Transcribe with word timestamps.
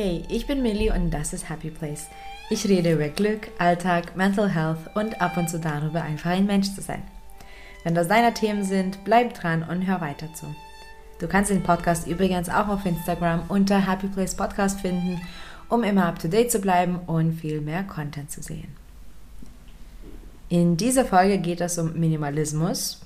Hey, 0.00 0.22
ich 0.28 0.46
bin 0.46 0.62
Millie 0.62 0.94
und 0.94 1.10
das 1.10 1.32
ist 1.32 1.50
Happy 1.50 1.70
Place. 1.70 2.06
Ich 2.50 2.64
rede 2.68 2.92
über 2.92 3.08
Glück, 3.08 3.48
Alltag, 3.58 4.16
Mental 4.16 4.48
Health 4.48 4.78
und 4.94 5.20
ab 5.20 5.36
und 5.36 5.50
zu 5.50 5.58
darüber, 5.58 6.02
einfach 6.02 6.30
ein 6.30 6.46
Mensch 6.46 6.72
zu 6.72 6.80
sein. 6.80 7.02
Wenn 7.82 7.96
das 7.96 8.06
deine 8.06 8.32
Themen 8.32 8.62
sind, 8.62 9.02
bleib 9.02 9.34
dran 9.34 9.64
und 9.64 9.88
hör 9.88 10.00
weiter 10.00 10.32
zu. 10.34 10.54
Du 11.18 11.26
kannst 11.26 11.50
den 11.50 11.64
Podcast 11.64 12.06
übrigens 12.06 12.48
auch 12.48 12.68
auf 12.68 12.86
Instagram 12.86 13.42
unter 13.48 13.90
Happy 13.90 14.06
Place 14.06 14.36
Podcast 14.36 14.78
finden, 14.78 15.20
um 15.68 15.82
immer 15.82 16.06
up 16.06 16.20
to 16.20 16.28
date 16.28 16.52
zu 16.52 16.60
bleiben 16.60 17.00
und 17.08 17.32
viel 17.32 17.60
mehr 17.60 17.82
Content 17.82 18.30
zu 18.30 18.40
sehen. 18.40 18.68
In 20.48 20.76
dieser 20.76 21.06
Folge 21.06 21.38
geht 21.38 21.60
es 21.60 21.76
um 21.76 21.98
Minimalismus 21.98 23.00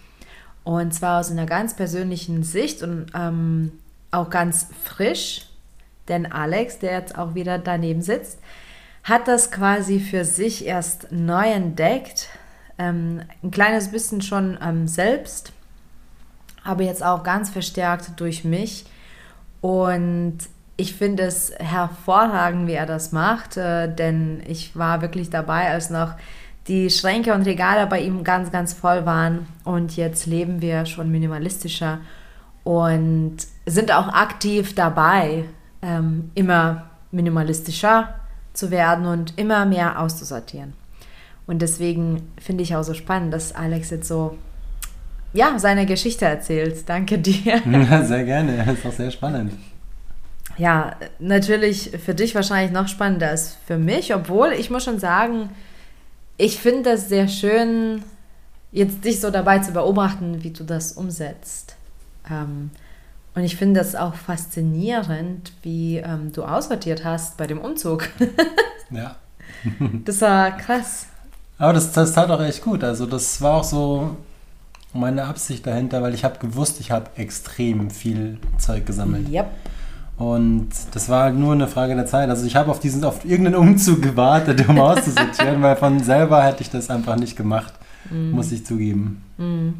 und 0.62 0.92
zwar 0.92 1.20
aus 1.20 1.30
einer 1.30 1.46
ganz 1.46 1.74
persönlichen 1.74 2.42
Sicht 2.42 2.82
und 2.82 3.06
ähm, 3.14 3.72
auch 4.10 4.28
ganz 4.28 4.66
frisch, 4.84 5.46
denn 6.08 6.30
Alex, 6.30 6.78
der 6.78 6.92
jetzt 6.92 7.18
auch 7.18 7.34
wieder 7.34 7.58
daneben 7.58 8.02
sitzt, 8.02 8.38
hat 9.04 9.28
das 9.28 9.50
quasi 9.50 10.00
für 10.00 10.24
sich 10.24 10.66
erst 10.66 11.10
neu 11.10 11.46
entdeckt, 11.46 12.28
ähm, 12.78 13.22
ein 13.42 13.50
kleines 13.50 13.90
bisschen 13.90 14.22
schon 14.22 14.58
ähm, 14.62 14.86
selbst, 14.88 15.52
aber 16.64 16.84
jetzt 16.84 17.04
auch 17.04 17.22
ganz 17.22 17.50
verstärkt 17.50 18.20
durch 18.20 18.44
mich. 18.44 18.86
Und 19.60 20.38
ich 20.76 20.94
finde 20.94 21.24
es 21.24 21.52
hervorragend, 21.58 22.66
wie 22.66 22.72
er 22.74 22.86
das 22.86 23.12
macht, 23.12 23.56
äh, 23.56 23.92
denn 23.92 24.42
ich 24.46 24.76
war 24.76 25.02
wirklich 25.02 25.30
dabei, 25.30 25.70
als 25.70 25.90
noch 25.90 26.14
die 26.68 26.90
Schränke 26.90 27.34
und 27.34 27.42
Regale 27.42 27.86
bei 27.86 28.00
ihm 28.00 28.24
ganz, 28.24 28.52
ganz 28.52 28.72
voll 28.72 29.04
waren. 29.04 29.46
Und 29.64 29.96
jetzt 29.96 30.26
leben 30.26 30.62
wir 30.62 30.86
schon 30.86 31.10
minimalistischer 31.10 31.98
und 32.64 33.36
sind 33.66 33.92
auch 33.92 34.08
aktiv 34.08 34.74
dabei, 34.74 35.44
ähm, 35.82 36.30
immer 36.34 36.86
minimalistischer 37.10 38.14
zu 38.52 38.70
werden 38.70 39.06
und 39.06 39.38
immer 39.38 39.66
mehr 39.66 40.00
auszusortieren. 40.00 40.72
Und 41.46 41.60
deswegen 41.60 42.32
finde 42.40 42.62
ich 42.62 42.76
auch 42.76 42.84
so 42.84 42.94
spannend, 42.94 43.34
dass 43.34 43.54
Alex 43.54 43.90
jetzt 43.90 44.08
so 44.08 44.38
ja, 45.32 45.58
seine 45.58 45.86
Geschichte 45.86 46.24
erzählt. 46.24 46.88
Danke 46.88 47.18
dir. 47.18 47.60
Ja, 47.66 48.04
sehr 48.04 48.24
gerne. 48.24 48.64
Das 48.64 48.78
ist 48.78 48.86
auch 48.86 48.92
sehr 48.92 49.10
spannend. 49.10 49.52
Ja, 50.58 50.96
natürlich 51.18 51.90
für 52.04 52.14
dich 52.14 52.34
wahrscheinlich 52.34 52.72
noch 52.72 52.88
spannender 52.88 53.28
als 53.28 53.56
für 53.66 53.78
mich, 53.78 54.14
obwohl 54.14 54.52
ich 54.52 54.70
muss 54.70 54.84
schon 54.84 54.98
sagen, 54.98 55.48
ich 56.36 56.58
finde 56.58 56.90
das 56.90 57.08
sehr 57.08 57.28
schön, 57.28 58.02
jetzt 58.70 59.04
dich 59.04 59.20
so 59.20 59.30
dabei 59.30 59.60
zu 59.60 59.72
beobachten, 59.72 60.42
wie 60.44 60.50
du 60.50 60.64
das 60.64 60.92
umsetzt. 60.92 61.76
Ähm, 62.30 62.70
und 63.34 63.44
ich 63.44 63.56
finde 63.56 63.80
das 63.80 63.94
auch 63.94 64.14
faszinierend, 64.14 65.52
wie 65.62 65.98
ähm, 65.98 66.32
du 66.32 66.44
aussortiert 66.44 67.04
hast 67.04 67.36
bei 67.36 67.46
dem 67.46 67.58
Umzug. 67.58 68.08
ja. 68.90 69.16
das 70.04 70.20
war 70.20 70.56
krass. 70.56 71.06
Aber 71.58 71.72
das, 71.72 71.92
das 71.92 72.12
tat 72.12 72.30
auch 72.30 72.42
echt 72.42 72.62
gut. 72.62 72.84
Also 72.84 73.06
das 73.06 73.40
war 73.40 73.54
auch 73.54 73.64
so 73.64 74.16
meine 74.92 75.24
Absicht 75.24 75.66
dahinter, 75.66 76.02
weil 76.02 76.14
ich 76.14 76.24
habe 76.24 76.38
gewusst, 76.38 76.80
ich 76.80 76.90
habe 76.90 77.10
extrem 77.16 77.90
viel 77.90 78.38
Zeug 78.58 78.84
gesammelt. 78.84 79.28
Yep. 79.30 79.46
Und 80.18 80.68
das 80.92 81.08
war 81.08 81.24
halt 81.24 81.36
nur 81.36 81.52
eine 81.54 81.68
Frage 81.68 81.94
der 81.94 82.06
Zeit. 82.06 82.28
Also 82.28 82.46
ich 82.46 82.54
habe 82.54 82.70
auf 82.70 82.80
diesen, 82.80 83.02
auf 83.04 83.24
irgendeinen 83.24 83.56
Umzug 83.56 84.02
gewartet, 84.02 84.68
um 84.68 84.78
auszusortieren, 84.80 85.62
weil 85.62 85.76
von 85.76 86.02
selber 86.02 86.42
hätte 86.42 86.62
ich 86.62 86.70
das 86.70 86.90
einfach 86.90 87.16
nicht 87.16 87.36
gemacht, 87.36 87.72
mm. 88.10 88.30
muss 88.30 88.52
ich 88.52 88.64
zugeben. 88.66 89.24
Mm. 89.38 89.70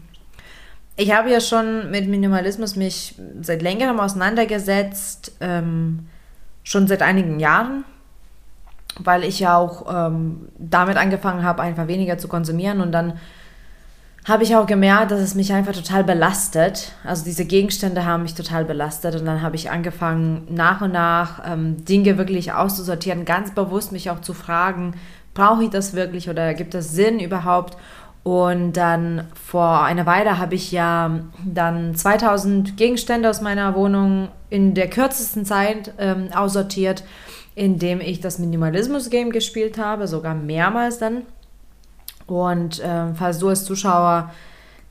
Ich 0.97 1.12
habe 1.12 1.31
ja 1.31 1.41
schon 1.41 1.91
mit 1.91 2.09
Minimalismus 2.09 2.77
mich 2.77 3.15
seit 3.41 3.63
längerem 3.63 3.98
auseinandergesetzt, 3.98 5.33
ähm, 5.41 6.08
schon 6.64 6.86
seit 6.86 7.03
einigen 7.03 7.41
Jahren, 7.41 7.85
weil 8.98 9.25
ich 9.25 9.41
ja 9.41 9.57
auch 9.57 9.86
ähm, 9.89 10.48
damit 10.58 10.97
angefangen 10.97 11.45
habe, 11.45 11.63
einfach 11.63 11.89
weniger 11.89 12.19
zu 12.19 12.29
konsumieren 12.29 12.81
und 12.81 12.92
dann 12.92 13.19
habe 14.25 14.45
ich 14.45 14.55
auch 14.55 14.67
gemerkt, 14.67 15.11
dass 15.11 15.20
es 15.20 15.35
mich 15.35 15.52
einfach 15.52 15.73
total 15.73 16.05
belastet. 16.05 16.92
Also 17.02 17.25
diese 17.25 17.45
Gegenstände 17.45 18.05
haben 18.05 18.23
mich 18.23 18.35
total 18.35 18.64
belastet 18.64 19.17
und 19.17 19.25
dann 19.27 19.42
habe 19.42 19.57
ich 19.57 19.70
angefangen, 19.70 20.47
nach 20.48 20.81
und 20.81 20.92
nach 20.92 21.42
ähm, 21.45 21.85
Dinge 21.85 22.19
wirklich 22.19 22.52
auszusortieren, 22.52 23.25
ganz 23.25 23.52
bewusst 23.52 23.91
mich 23.91 24.11
auch 24.11 24.20
zu 24.20 24.33
fragen, 24.33 24.95
brauche 25.35 25.64
ich 25.64 25.70
das 25.70 25.95
wirklich 25.95 26.31
oder 26.31 26.55
gibt 26.55 26.75
es 26.75 26.92
Sinn 26.92 27.19
überhaupt? 27.19 27.77
Und 28.24 28.74
dann 28.74 29.27
vor 29.34 29.83
einer 29.83 30.06
Weile 30.06 30.38
habe 30.38 30.55
ich 30.55 30.70
ja 30.70 31.20
dann 31.44 31.96
2000 31.96 32.77
Gegenstände 32.77 33.28
aus 33.28 33.40
meiner 33.40 33.74
Wohnung 33.74 34.28
in 34.48 34.74
der 34.74 34.88
kürzesten 34.88 35.44
Zeit 35.44 35.92
ähm, 35.98 36.28
aussortiert, 36.33 37.02
indem 37.55 38.00
ich 38.00 38.20
das 38.20 38.38
Minimalismus-Game 38.38 39.30
gespielt 39.30 39.77
habe, 39.77 40.06
sogar 40.06 40.34
mehrmals 40.34 40.98
dann. 40.98 41.22
Und 42.27 42.78
äh, 42.78 43.12
falls 43.14 43.38
du 43.38 43.48
als 43.48 43.64
Zuschauer 43.64 44.33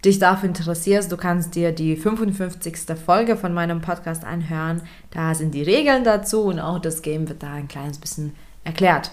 dich 0.04 0.20
dafür 0.20 0.50
interessierst, 0.50 1.12
du 1.12 1.16
kannst 1.16 1.56
dir 1.56 1.72
die 1.72 1.96
55. 1.96 2.98
Folge 3.04 3.38
von 3.38 3.54
meinem 3.54 3.82
Podcast 3.82 4.26
anhören. 4.26 4.82
Da 5.12 5.36
sind 5.36 5.54
die 5.54 5.64
Regeln 5.64 6.04
dazu 6.04 6.44
und 6.44 6.60
auch 6.60 6.80
das 6.80 7.02
Game 7.02 7.30
wird 7.30 7.44
da 7.44 7.54
ein 7.54 7.70
kleines 7.70 7.98
bisschen 7.98 8.36
erklärt. 8.64 9.12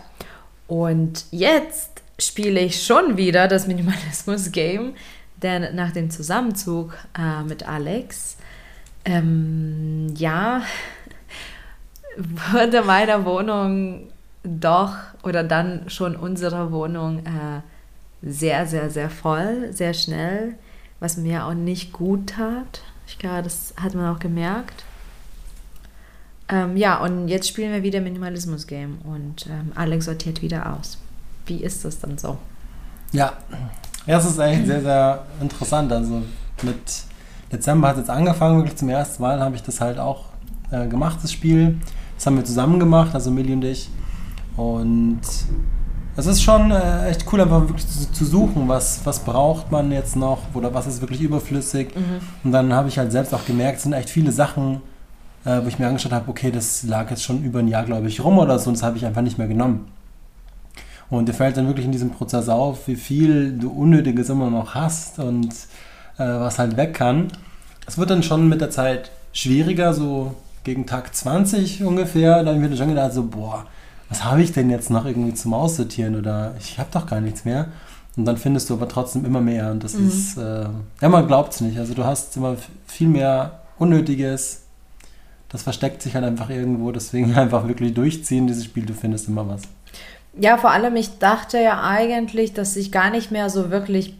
Und 0.67 1.27
jetzt 1.31 1.98
spiele 2.21 2.61
ich 2.61 2.85
schon 2.85 3.17
wieder 3.17 3.49
das 3.49 3.67
Minimalismus-Game, 3.67 4.95
denn 5.43 5.75
nach 5.75 5.93
dem 5.93 6.11
Zusammenzug 6.11 6.97
äh, 7.17 7.45
mit 7.45 7.69
Alex, 7.69 8.37
ähm, 9.05 10.13
ja, 10.17 10.63
wurde 12.17 12.83
meine 12.83 13.25
Wohnung 13.25 14.09
doch 14.43 14.97
oder 15.23 15.45
dann 15.45 15.89
schon 15.89 16.17
unsere 16.17 16.73
Wohnung 16.73 17.21
äh, 17.21 17.61
sehr, 18.23 18.67
sehr, 18.67 18.91
sehr 18.91 19.11
voll, 19.11 19.73
sehr 19.73 19.95
schnell, 19.95 20.55
was 20.99 21.17
mir 21.17 21.47
auch 21.47 21.55
nicht 21.55 21.93
gut 21.93 22.31
tat. 22.31 22.83
Ich 23.07 23.19
glaube, 23.19 23.45
das 23.45 23.75
hat 23.81 23.95
man 23.95 24.15
auch 24.15 24.19
gemerkt. 24.19 24.85
Ähm, 26.49 26.77
ja, 26.77 26.99
und 26.99 27.29
jetzt 27.29 27.47
spielen 27.47 27.73
wir 27.73 27.83
wieder 27.83 28.01
Minimalismus-Game 28.01 28.99
und 29.05 29.47
ähm, 29.47 29.73
Alex 29.75 30.07
sortiert 30.07 30.43
wieder 30.43 30.75
aus. 30.75 30.99
Wie 31.49 31.63
ist 31.63 31.85
das 31.85 31.99
dann 31.99 32.19
so? 32.19 32.37
Ja, 33.13 33.33
es 34.07 34.25
ist 34.25 34.39
eigentlich 34.39 34.67
sehr, 34.67 34.83
sehr 34.83 35.25
interessant. 35.41 35.93
Also 35.93 36.23
mit 36.63 36.77
Dezember 37.53 37.89
hat 37.89 37.97
es 37.97 38.01
jetzt 38.01 38.11
angefangen, 38.11 38.59
wirklich 38.59 38.77
zum 38.77 38.89
ersten 38.89 39.23
Mal 39.23 39.41
habe 39.41 39.57
ich 39.57 39.63
das 39.63 39.81
halt 39.81 39.99
auch 39.99 40.27
äh, 40.71 40.87
gemacht, 40.87 41.19
das 41.23 41.33
Spiel. 41.33 41.79
Das 42.17 42.27
haben 42.27 42.37
wir 42.37 42.45
zusammen 42.45 42.79
gemacht, 42.79 43.15
also 43.15 43.31
Millie 43.31 43.55
und 43.55 43.65
ich. 43.65 43.89
Und 44.57 45.21
es 46.17 46.27
ist 46.27 46.43
schon 46.43 46.71
äh, 46.71 47.09
echt 47.09 47.25
cool, 47.33 47.41
einfach 47.41 47.61
wirklich 47.61 47.87
zu, 47.87 48.11
zu, 48.11 48.25
suchen, 48.25 48.67
was, 48.67 49.01
was 49.05 49.21
braucht 49.21 49.71
man 49.71 49.93
jetzt 49.93 50.17
noch 50.17 50.41
oder 50.53 50.75
was 50.75 50.87
ist 50.87 51.01
wirklich 51.01 51.21
überflüssig. 51.21 51.95
Mhm. 51.95 52.21
Und 52.45 52.53
dann 52.53 52.73
habe 52.73 52.89
ich 52.89 52.99
halt 52.99 53.13
selbst 53.13 53.33
auch 53.33 53.45
gemerkt, 53.45 53.79
es 53.79 53.85
sind 53.85 53.93
echt 53.93 54.11
viele 54.11 54.33
Sachen, 54.33 54.83
äh, 55.45 55.61
wo 55.63 55.69
ich 55.69 55.79
mir 55.79 55.87
angeschaut 55.87 56.13
habe, 56.13 56.29
okay, 56.29 56.51
das 56.51 56.83
lag 56.83 57.09
jetzt 57.11 57.23
schon 57.23 57.45
über 57.45 57.61
ein 57.61 57.69
Jahr, 57.69 57.85
glaube 57.85 58.09
ich, 58.09 58.23
rum 58.25 58.39
oder 58.39 58.59
so 58.59 58.69
und 58.69 58.77
das 58.77 58.83
habe 58.83 58.97
ich 58.97 59.07
einfach 59.07 59.23
nicht 59.23 59.39
mehr 59.39 59.47
genommen. 59.47 59.87
Und 61.11 61.29
dir 61.29 61.33
fällt 61.33 61.57
dann 61.57 61.67
wirklich 61.67 61.87
in 61.87 61.93
diesem 61.93 62.11
Prozess 62.11 62.49
auf, 62.49 62.87
wie 62.87 62.97
viel 62.97 63.57
du 63.57 63.71
Unnötiges 63.71 64.29
immer 64.29 64.51
noch 64.51 64.75
hast 64.75 65.19
und 65.19 65.53
äh, 66.19 66.25
was 66.25 66.59
halt 66.59 66.77
weg 66.77 66.95
kann. 66.95 67.29
Es 67.87 67.97
wird 67.97 68.11
dann 68.11 68.23
schon 68.23 68.49
mit 68.49 68.61
der 68.61 68.71
Zeit 68.71 69.11
schwieriger, 69.33 69.95
so 69.95 70.35
gegen 70.65 70.87
Tag 70.87 71.15
20 71.15 71.83
ungefähr. 71.85 72.43
Da 72.43 72.53
habe 72.53 72.63
ich 72.63 72.71
mir 72.71 72.77
schon 72.77 72.89
gedacht, 72.89 73.15
so, 73.15 73.25
boah, 73.25 73.65
was 74.09 74.25
habe 74.25 74.43
ich 74.43 74.53
denn 74.53 74.69
jetzt 74.71 74.91
noch 74.91 75.07
irgendwie 75.07 75.35
zum 75.35 75.55
Aussortieren 75.55 76.17
oder 76.17 76.55
ich 76.59 76.79
habe 76.79 76.91
doch 76.93 77.07
gar 77.07 77.21
nichts 77.21 77.45
mehr. 77.45 77.69
Und 78.17 78.25
dann 78.25 78.37
findest 78.37 78.69
du 78.69 78.75
aber 78.75 78.89
trotzdem 78.89 79.25
immer 79.25 79.41
mehr 79.41 79.71
und 79.71 79.85
das 79.85 79.95
mhm. 79.95 80.09
ist, 80.09 80.37
äh, 80.37 80.67
ja, 81.01 81.09
man 81.09 81.27
glaubt 81.27 81.55
es 81.55 81.61
nicht. 81.61 81.79
Also 81.79 81.95
du 81.95 82.05
hast 82.05 82.37
immer 82.37 82.57
viel 82.87 83.09
mehr 83.09 83.61
Unnötiges. 83.79 84.63
Das 85.49 85.63
versteckt 85.63 86.03
sich 86.03 86.15
halt 86.15 86.25
einfach 86.25 86.51
irgendwo, 86.51 86.91
deswegen 86.91 87.35
einfach 87.37 87.69
wirklich 87.69 87.95
durchziehen, 87.95 88.47
dieses 88.47 88.65
Spiel, 88.65 88.85
du 88.85 88.93
findest 88.93 89.29
immer 89.29 89.49
was. 89.49 89.63
Ja, 90.41 90.57
vor 90.57 90.71
allem, 90.71 90.95
ich 90.97 91.19
dachte 91.19 91.59
ja 91.59 91.83
eigentlich, 91.83 92.53
dass 92.53 92.77
ich 92.77 92.93
gar 92.93 93.11
nicht 93.11 93.31
mehr 93.31 93.51
so 93.51 93.71
wirklich 93.71 94.15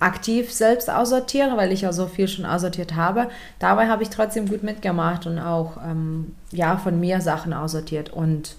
aktiv 0.00 0.52
selbst 0.52 0.90
aussortiere, 0.90 1.56
weil 1.56 1.72
ich 1.72 1.82
ja 1.82 1.92
so 1.92 2.06
viel 2.06 2.26
schon 2.26 2.46
aussortiert 2.46 2.96
habe. 2.96 3.28
Dabei 3.58 3.88
habe 3.88 4.02
ich 4.02 4.10
trotzdem 4.10 4.48
gut 4.48 4.62
mitgemacht 4.62 5.26
und 5.26 5.38
auch 5.38 5.76
ähm, 5.84 6.34
ja 6.50 6.76
von 6.76 6.98
mir 6.98 7.20
Sachen 7.20 7.52
aussortiert 7.52 8.10
und 8.10 8.56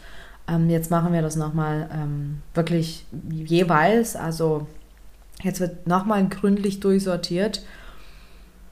ähm, 0.47 0.69
jetzt 0.69 0.91
machen 0.91 1.13
wir 1.13 1.21
das 1.21 1.35
nochmal 1.35 1.89
ähm, 1.93 2.41
wirklich 2.53 3.05
jeweils. 3.29 4.15
Also 4.15 4.67
jetzt 5.41 5.59
wird 5.59 5.87
nochmal 5.87 6.27
gründlich 6.27 6.79
durchsortiert. 6.79 7.63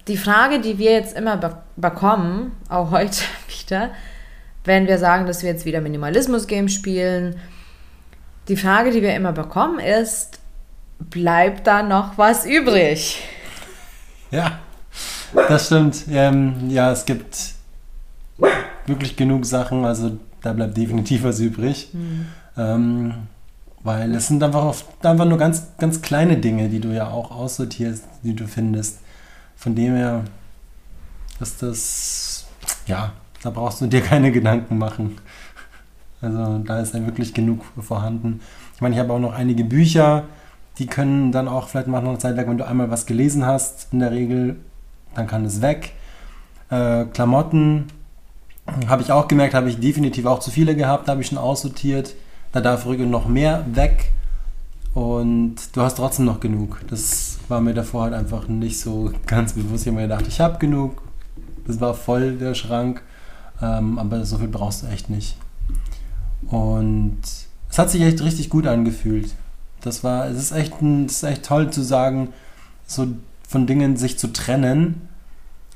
Die 0.08 0.18
Frage, 0.18 0.60
die 0.60 0.78
wir 0.78 0.92
jetzt 0.92 1.18
immer 1.18 1.38
be 1.38 1.58
bekommen, 1.76 2.52
auch 2.70 2.92
heute 2.92 3.24
wieder, 3.60 3.90
wenn 4.64 4.88
wir 4.88 4.98
sagen, 4.98 5.26
dass 5.26 5.44
wir 5.44 5.50
jetzt 5.50 5.66
wieder 5.66 5.82
Minimalismus-Game 5.82 6.70
spielen, 6.70 7.40
die 8.50 8.58
Frage, 8.58 8.92
die 8.92 9.02
wir 9.02 9.16
immer 9.16 9.32
bekommen, 9.32 9.80
ist, 9.80 10.40
bleibt 11.00 11.68
da 11.68 11.84
noch 11.84 12.18
was 12.18 12.46
übrig? 12.46 13.22
Ja, 14.32 14.60
das 15.34 15.68
stimmt. 15.68 16.06
Ähm, 16.10 16.70
ja, 16.70 16.92
es 16.92 17.06
gibt 17.06 17.54
wirklich 18.86 19.16
genug 19.16 19.46
Sachen. 19.46 19.86
Also 19.86 20.18
da 20.42 20.54
bleibt 20.54 20.76
definitiv 20.78 21.24
was 21.24 21.40
übrig. 21.40 21.90
Mhm. 21.94 22.26
Ähm, 22.58 23.14
weil 23.82 24.14
es 24.16 24.28
sind 24.28 24.44
einfach, 24.44 24.66
oft, 24.66 24.86
einfach 25.06 25.26
nur 25.26 25.38
ganz, 25.38 25.68
ganz 25.78 26.02
kleine 26.02 26.38
Dinge, 26.38 26.68
die 26.70 26.80
du 26.80 26.90
ja 26.90 27.10
auch 27.10 27.32
aussortierst, 27.32 28.04
die 28.24 28.36
du 28.36 28.48
findest. 28.48 29.00
Von 29.56 29.76
dem 29.76 29.96
her 29.96 30.26
ist 31.40 31.62
das, 31.62 32.46
ja, 32.88 33.14
da 33.42 33.50
brauchst 33.52 33.82
du 33.82 33.88
dir 33.88 34.02
keine 34.02 34.32
Gedanken 34.32 34.78
machen. 34.78 35.18
Also 36.22 36.60
da 36.60 36.80
ist 36.80 36.94
ja 36.94 37.06
wirklich 37.06 37.34
genug 37.34 37.64
vorhanden. 37.80 38.42
Ich 38.76 38.82
meine, 38.82 38.96
ich 38.96 39.00
habe 39.00 39.14
auch 39.14 39.20
noch 39.20 39.34
einige 39.34 39.64
Bücher, 39.64 40.24
die 40.78 40.88
können 40.88 41.32
dann 41.32 41.48
auch 41.48 41.68
vielleicht 41.68 41.88
mal 41.88 42.02
noch 42.02 42.10
eine 42.10 42.20
Zeit 42.20 42.36
lang, 42.36 42.50
wenn 42.50 42.58
du 42.58 42.68
einmal 42.68 42.90
was 42.90 43.06
gelesen 43.06 43.46
hast, 43.46 43.88
in 43.92 44.00
der 44.00 44.12
Regel, 44.12 44.58
dann 45.16 45.28
kann 45.28 45.46
es 45.46 45.62
weg. 45.62 45.94
Äh, 46.70 47.06
Klamotten 47.06 47.88
habe 48.88 49.02
ich 49.02 49.12
auch 49.12 49.28
gemerkt, 49.28 49.54
habe 49.54 49.70
ich 49.70 49.80
definitiv 49.80 50.26
auch 50.26 50.40
zu 50.40 50.52
viele 50.52 50.76
gehabt, 50.76 51.08
habe 51.08 51.22
ich 51.22 51.28
schon 51.28 51.38
aussortiert. 51.38 52.16
Da 52.52 52.62
darf 52.62 52.86
ruhig 52.86 53.00
noch 53.00 53.28
mehr 53.28 53.66
weg. 53.74 54.12
Und 54.94 55.56
du 55.74 55.82
hast 55.82 55.96
trotzdem 55.96 56.26
noch 56.26 56.40
genug. 56.40 56.82
Das 56.90 57.38
war 57.48 57.62
mir 57.62 57.74
davor 57.74 58.04
halt 58.04 58.14
einfach 58.14 58.48
nicht 58.48 58.80
so 58.80 59.12
ganz 59.28 59.54
bewusst. 59.54 59.84
Ich 59.84 59.88
habe 59.88 59.98
mir 59.98 60.08
gedacht, 60.08 60.28
ich 60.28 60.40
habe 60.40 60.58
genug. 60.58 61.02
Das 61.68 61.80
war 61.80 61.94
voll 61.94 62.38
der 62.38 62.56
Schrank. 62.56 63.04
Ähm, 63.62 64.00
aber 64.00 64.26
so 64.26 64.38
viel 64.38 64.48
brauchst 64.48 64.84
du 64.84 64.88
echt 64.88 65.10
nicht. 65.10 65.38
Und 66.48 67.20
es 67.70 67.78
hat 67.78 67.90
sich 67.90 68.02
echt 68.02 68.22
richtig 68.22 68.50
gut 68.50 68.68
angefühlt. 68.68 69.34
Das 69.82 70.04
war, 70.04 70.28
es 70.28 70.38
ist 70.38 70.52
echt, 70.52 70.82
ein, 70.82 71.06
es 71.06 71.18
ist 71.18 71.24
echt 71.24 71.46
toll 71.46 71.70
zu 71.70 71.82
sagen, 71.82 72.30
so 72.86 73.08
von 73.48 73.68
Dingen 73.68 73.98
sich 73.98 74.18
zu 74.18 74.32
trennen. 74.34 75.08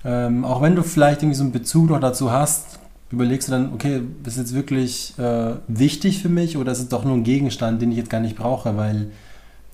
Ähm, 0.04 0.44
auch 0.44 0.62
wenn 0.62 0.76
du 0.76 0.84
vielleicht 0.84 1.22
irgendwie 1.22 1.38
so 1.38 1.44
einen 1.44 1.54
Bezug 1.54 1.90
noch 1.90 2.00
dazu 2.00 2.32
hast, 2.32 2.80
überlegst 3.12 3.48
du 3.48 3.52
dann, 3.54 3.74
okay, 3.74 4.02
ist 4.26 4.38
jetzt 4.38 4.54
wirklich 4.54 5.18
äh, 5.18 5.54
wichtig 5.68 6.22
für 6.22 6.30
mich 6.30 6.58
oder 6.58 6.72
ist 6.72 6.80
es 6.80 6.90
doch 6.90 7.06
nur 7.06 7.16
ein 7.16 7.24
Gegenstand, 7.24 7.82
den 7.82 7.92
ich 7.92 7.98
jetzt 7.98 8.10
gar 8.10 8.20
nicht 8.20 8.36
brauche, 8.36 8.76
weil 8.76 9.12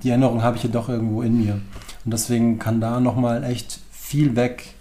die 0.04 0.10
Erinnerung 0.10 0.44
habe 0.44 0.58
ich 0.58 0.64
ja 0.64 0.70
doch 0.70 0.90
irgendwo 0.90 1.22
in 1.22 1.38
mir. 1.38 1.54
Und 2.06 2.14
deswegen 2.14 2.60
kann 2.60 2.82
da 2.82 3.00
nochmal 3.00 3.44
echt 3.44 3.80
viel 3.92 4.36
weg, 4.36 4.76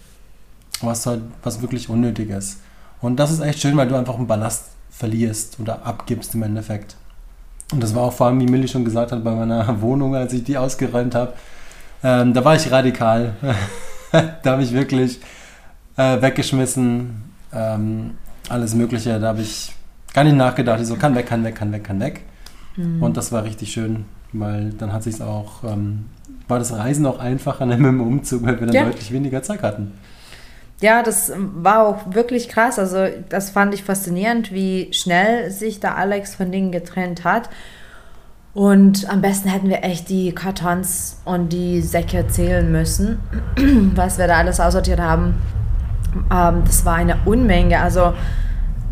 was 0.81 1.05
halt, 1.05 1.21
was 1.43 1.61
wirklich 1.61 1.89
unnötig 1.89 2.29
ist. 2.29 2.59
Und 3.01 3.17
das 3.17 3.31
ist 3.31 3.39
echt 3.39 3.59
schön, 3.59 3.77
weil 3.77 3.87
du 3.87 3.95
einfach 3.95 4.15
einen 4.15 4.27
Ballast 4.27 4.65
verlierst 4.99 5.59
oder 5.61 5.85
abgibst 5.85 6.35
im 6.35 6.43
Endeffekt. 6.43 6.97
Und 7.71 7.81
das 7.81 7.95
war 7.95 8.03
auch 8.03 8.13
vor 8.13 8.27
allem, 8.27 8.41
wie 8.41 8.47
Millie 8.47 8.67
schon 8.67 8.83
gesagt 8.83 9.13
hat, 9.13 9.23
bei 9.23 9.31
meiner 9.31 9.81
Wohnung, 9.81 10.13
als 10.13 10.33
ich 10.33 10.43
die 10.43 10.57
ausgeräumt 10.57 11.15
habe. 11.15 11.33
Ähm, 12.03 12.33
da 12.33 12.43
war 12.43 12.55
ich 12.55 12.69
radikal. 12.69 13.33
da 14.11 14.51
habe 14.51 14.63
ich 14.63 14.73
wirklich 14.73 15.19
äh, 15.95 16.21
weggeschmissen. 16.21 17.23
Ähm, 17.53 18.11
alles 18.49 18.75
Mögliche. 18.75 19.19
Da 19.19 19.29
habe 19.29 19.41
ich 19.41 19.71
gar 20.13 20.25
nicht 20.25 20.35
nachgedacht. 20.35 20.81
Ich 20.81 20.87
so, 20.87 20.95
kann 20.95 21.15
weg, 21.15 21.27
kann 21.27 21.43
weg, 21.45 21.55
kann 21.55 21.71
weg, 21.71 21.83
kann 21.85 21.99
weg. 22.01 22.21
Mhm. 22.75 23.01
Und 23.01 23.15
das 23.15 23.31
war 23.31 23.45
richtig 23.45 23.71
schön, 23.71 24.05
weil 24.33 24.71
dann 24.71 24.91
hat 24.91 25.03
sich 25.03 25.21
auch, 25.21 25.63
ähm, 25.63 26.05
war 26.49 26.59
das 26.59 26.73
Reisen 26.73 27.05
auch 27.05 27.19
einfacher 27.19 27.65
mit 27.65 27.79
dem 27.79 28.01
Umzug, 28.01 28.43
weil 28.43 28.59
wir 28.59 28.67
dann 28.67 28.75
ja. 28.75 28.83
deutlich 28.83 29.13
weniger 29.13 29.43
Zeit 29.43 29.63
hatten. 29.63 29.93
Ja, 30.81 31.03
das 31.03 31.31
war 31.35 31.85
auch 31.87 32.13
wirklich 32.13 32.47
krass. 32.47 32.79
Also, 32.79 33.07
das 33.27 33.49
fand 33.49 33.73
ich 33.73 33.83
faszinierend, 33.83 34.51
wie 34.51 34.93
schnell 34.93 35.51
sich 35.51 35.79
da 35.79 35.95
Alex 35.95 36.35
von 36.35 36.51
Dingen 36.51 36.71
getrennt 36.71 37.23
hat. 37.23 37.49
Und 38.53 39.09
am 39.09 39.21
besten 39.21 39.49
hätten 39.49 39.69
wir 39.69 39.83
echt 39.83 40.09
die 40.09 40.33
Kartons 40.33 41.21
und 41.25 41.49
die 41.53 41.81
Säcke 41.81 42.27
zählen 42.27 42.71
müssen, 42.71 43.19
was 43.95 44.17
wir 44.17 44.27
da 44.27 44.37
alles 44.37 44.59
aussortiert 44.59 44.99
haben. 44.99 45.35
Ähm, 46.31 46.63
das 46.65 46.83
war 46.83 46.95
eine 46.95 47.17
Unmenge. 47.25 47.79
Also 47.79 48.13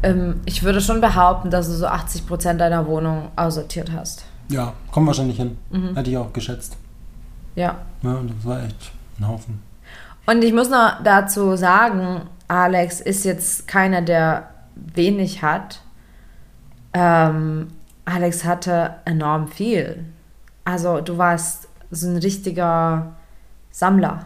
ähm, 0.03 0.41
ich 0.45 0.63
würde 0.63 0.79
schon 0.79 1.01
behaupten, 1.01 1.49
dass 1.49 1.67
du 1.67 1.73
so 1.73 1.87
80 1.87 2.27
Prozent 2.27 2.61
deiner 2.61 2.85
Wohnung 2.85 3.29
aussortiert 3.35 3.91
hast. 3.91 4.25
Ja, 4.49 4.73
kommt 4.91 5.07
wahrscheinlich 5.07 5.37
hin. 5.37 5.57
Mhm. 5.71 5.95
Hätte 5.95 6.09
ich 6.11 6.17
auch 6.17 6.31
geschätzt. 6.31 6.77
Ja. 7.55 7.75
Ja, 8.03 8.21
das 8.21 8.45
war 8.45 8.63
echt 8.63 8.91
ein 9.19 9.27
Haufen. 9.27 9.59
Und 10.27 10.43
ich 10.43 10.53
muss 10.53 10.69
noch 10.69 11.01
dazu 11.03 11.55
sagen, 11.55 12.23
Alex 12.49 12.99
ist 12.99 13.23
jetzt 13.23 13.67
keiner, 13.67 14.01
der 14.01 14.49
wenig 14.75 15.41
hat. 15.41 15.81
Ähm, 16.93 17.69
Alex 18.03 18.43
hatte 18.43 18.95
enorm 19.05 19.47
viel. 19.47 20.03
Also 20.65 20.99
du 20.99 21.17
warst 21.17 21.69
so 21.91 22.07
ein 22.07 22.17
richtiger 22.17 23.15
Sammler. 23.71 24.25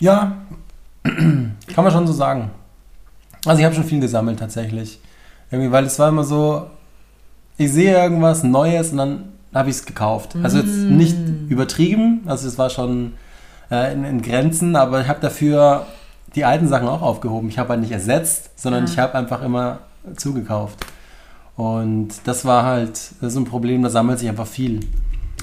Ja, 0.00 0.36
kann 1.04 1.54
man 1.76 1.92
schon 1.92 2.06
so 2.06 2.12
sagen. 2.12 2.50
Also 3.46 3.60
ich 3.60 3.64
habe 3.64 3.74
schon 3.74 3.84
viel 3.84 4.00
gesammelt 4.00 4.40
tatsächlich. 4.40 5.00
Irgendwie, 5.50 5.70
weil 5.70 5.84
es 5.84 5.96
war 6.00 6.08
immer 6.08 6.24
so, 6.24 6.70
ich 7.56 7.70
sehe 7.70 7.96
irgendwas 7.96 8.42
Neues 8.42 8.90
und 8.90 8.96
dann 8.96 9.24
habe 9.54 9.70
ich 9.70 9.76
es 9.76 9.86
gekauft. 9.86 10.34
Also 10.42 10.58
jetzt 10.58 10.76
mm. 10.76 10.96
nicht 10.96 11.16
übertrieben, 11.48 12.22
also 12.26 12.48
es 12.48 12.58
war 12.58 12.70
schon 12.70 13.12
äh, 13.70 13.92
in, 13.92 14.04
in, 14.04 14.22
Grenzen, 14.22 14.76
aber 14.76 15.00
ich 15.00 15.08
habe 15.08 15.20
dafür 15.20 15.86
die 16.34 16.44
alten 16.44 16.68
Sachen 16.68 16.88
auch 16.88 17.02
aufgehoben. 17.02 17.48
Ich 17.48 17.58
habe 17.58 17.70
halt 17.70 17.80
nicht 17.80 17.92
ersetzt, 17.92 18.50
sondern 18.56 18.86
ja. 18.86 18.92
ich 18.92 18.98
habe 18.98 19.14
einfach 19.14 19.42
immer 19.42 19.80
zugekauft. 20.16 20.84
Und 21.56 22.08
das 22.24 22.44
war 22.44 22.64
halt 22.64 23.12
das 23.20 23.32
ist 23.32 23.36
ein 23.36 23.44
Problem, 23.44 23.82
da 23.82 23.90
sammelt 23.90 24.18
sich 24.18 24.28
einfach 24.28 24.46
viel. 24.46 24.80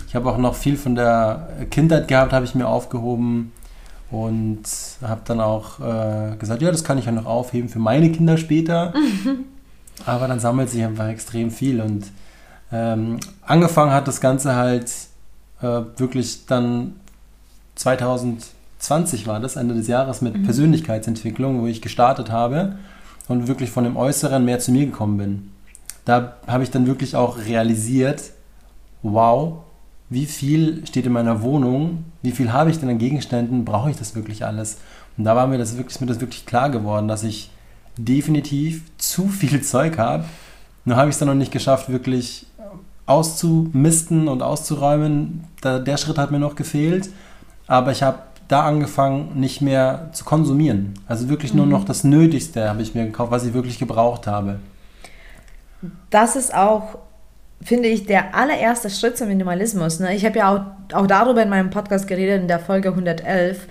Ich 0.08 0.16
habe 0.16 0.30
auch 0.30 0.38
noch 0.38 0.56
viel 0.56 0.76
von 0.76 0.96
der 0.96 1.48
Kindheit 1.70 2.08
gehabt, 2.08 2.34
habe 2.34 2.44
ich 2.44 2.54
mir 2.54 2.68
aufgehoben 2.68 3.54
und 4.12 4.64
habe 5.02 5.22
dann 5.24 5.40
auch 5.40 5.80
äh, 5.80 6.36
gesagt, 6.36 6.62
ja, 6.62 6.70
das 6.70 6.84
kann 6.84 6.98
ich 6.98 7.06
ja 7.06 7.14
noch 7.14 7.26
aufheben 7.26 7.70
für 7.70 7.80
meine 7.80 8.12
Kinder 8.12 8.38
später. 8.38 8.94
Aber 10.06 10.28
dann 10.28 10.40
sammelt 10.40 10.70
sich 10.70 10.84
einfach 10.84 11.08
extrem 11.08 11.52
viel 11.52 11.80
und 11.80 12.08
ähm, 12.72 13.20
angefangen 13.42 13.92
hat 13.92 14.08
das 14.08 14.22
Ganze 14.22 14.56
halt 14.56 14.92
äh, 15.62 15.82
wirklich 15.98 16.46
dann 16.46 16.96
2020 17.82 19.26
war 19.26 19.40
das, 19.40 19.56
Ende 19.56 19.74
des 19.74 19.88
Jahres 19.88 20.22
mit 20.22 20.38
mhm. 20.38 20.44
Persönlichkeitsentwicklung, 20.44 21.62
wo 21.62 21.68
ich 21.68 21.82
gestartet 21.82 22.32
habe 22.32 22.78
und 23.28 23.48
wirklich 23.48 23.72
von 23.72 23.84
dem 23.84 23.98
Äußeren 23.98 24.46
mehr 24.46 24.60
zu 24.60 24.72
mir 24.72 24.86
gekommen 24.86 25.18
bin. 25.18 25.52
Da 26.06 26.38
habe 26.48 26.64
ich 26.64 26.72
dann 26.72 26.88
wirklich 26.88 27.16
auch 27.16 27.38
realisiert, 27.40 28.32
wow, 29.02 29.60
wie 30.10 30.26
viel 30.26 30.86
steht 30.86 31.06
in 31.06 31.12
meiner 31.12 31.42
Wohnung, 31.42 32.06
wie 32.22 32.32
viel 32.32 32.54
habe 32.54 32.70
ich 32.70 32.80
denn 32.80 32.90
an 32.90 32.98
Gegenständen, 32.98 33.66
brauche 33.66 33.90
ich 33.90 33.98
das 33.98 34.16
wirklich 34.16 34.46
alles? 34.46 34.78
Und 35.18 35.24
da 35.24 35.36
war 35.36 35.48
mir 35.48 35.58
das 35.58 35.78
wirklich, 35.78 35.96
ist 35.96 36.02
mir 36.02 36.08
das 36.08 36.22
wirklich 36.22 36.46
klar 36.46 36.70
geworden, 36.70 37.08
dass 37.08 37.24
ich 37.24 37.50
definitiv 37.98 38.84
zu 38.98 39.28
viel 39.28 39.62
Zeug 39.64 39.98
habe. 39.98 40.26
Nur 40.86 40.98
habe 40.98 41.10
ich 41.10 41.16
es 41.16 41.20
dann 41.20 41.28
noch 41.28 41.36
nicht 41.36 41.52
geschafft, 41.52 41.90
wirklich 41.90 42.46
auszumisten 43.06 44.28
und 44.28 44.44
auszuräumen. 44.44 45.46
Da, 45.62 45.80
der 45.80 45.98
Schritt 45.98 46.18
hat 46.18 46.32
mir 46.32 46.40
noch 46.40 46.56
gefehlt. 46.56 47.10
Aber 47.72 47.94
ich 47.94 48.04
habe 48.04 48.20
da 48.50 48.66
angefangen, 48.66 49.40
nicht 49.40 49.62
mehr 49.62 50.10
zu 50.12 50.26
konsumieren. 50.26 50.96
Also 51.08 51.30
wirklich 51.30 51.54
nur 51.54 51.66
mhm. 51.66 51.72
noch 51.72 51.86
das 51.86 52.04
Nötigste 52.04 52.68
habe 52.68 52.82
ich 52.82 52.94
mir 52.94 53.06
gekauft, 53.06 53.32
was 53.32 53.46
ich 53.46 53.54
wirklich 53.54 53.80
gebraucht 53.80 54.28
habe. 54.28 54.60
Das 56.10 56.36
ist 56.36 56.54
auch 56.54 56.98
finde 57.64 57.88
ich, 57.88 58.08
der 58.08 58.36
allererste 58.36 58.90
Schritt 58.90 59.18
zum 59.18 59.30
Minimalismus. 59.30 60.00
Ne? 60.02 60.14
Ich 60.16 60.26
habe 60.26 60.40
ja 60.40 60.52
auch, 60.52 60.98
auch 60.98 61.08
darüber 61.08 61.44
in 61.44 61.50
meinem 61.50 61.70
Podcast 61.70 62.08
geredet, 62.08 62.42
in 62.42 62.48
der 62.50 62.60
Folge 62.60 62.90
111, 62.90 63.68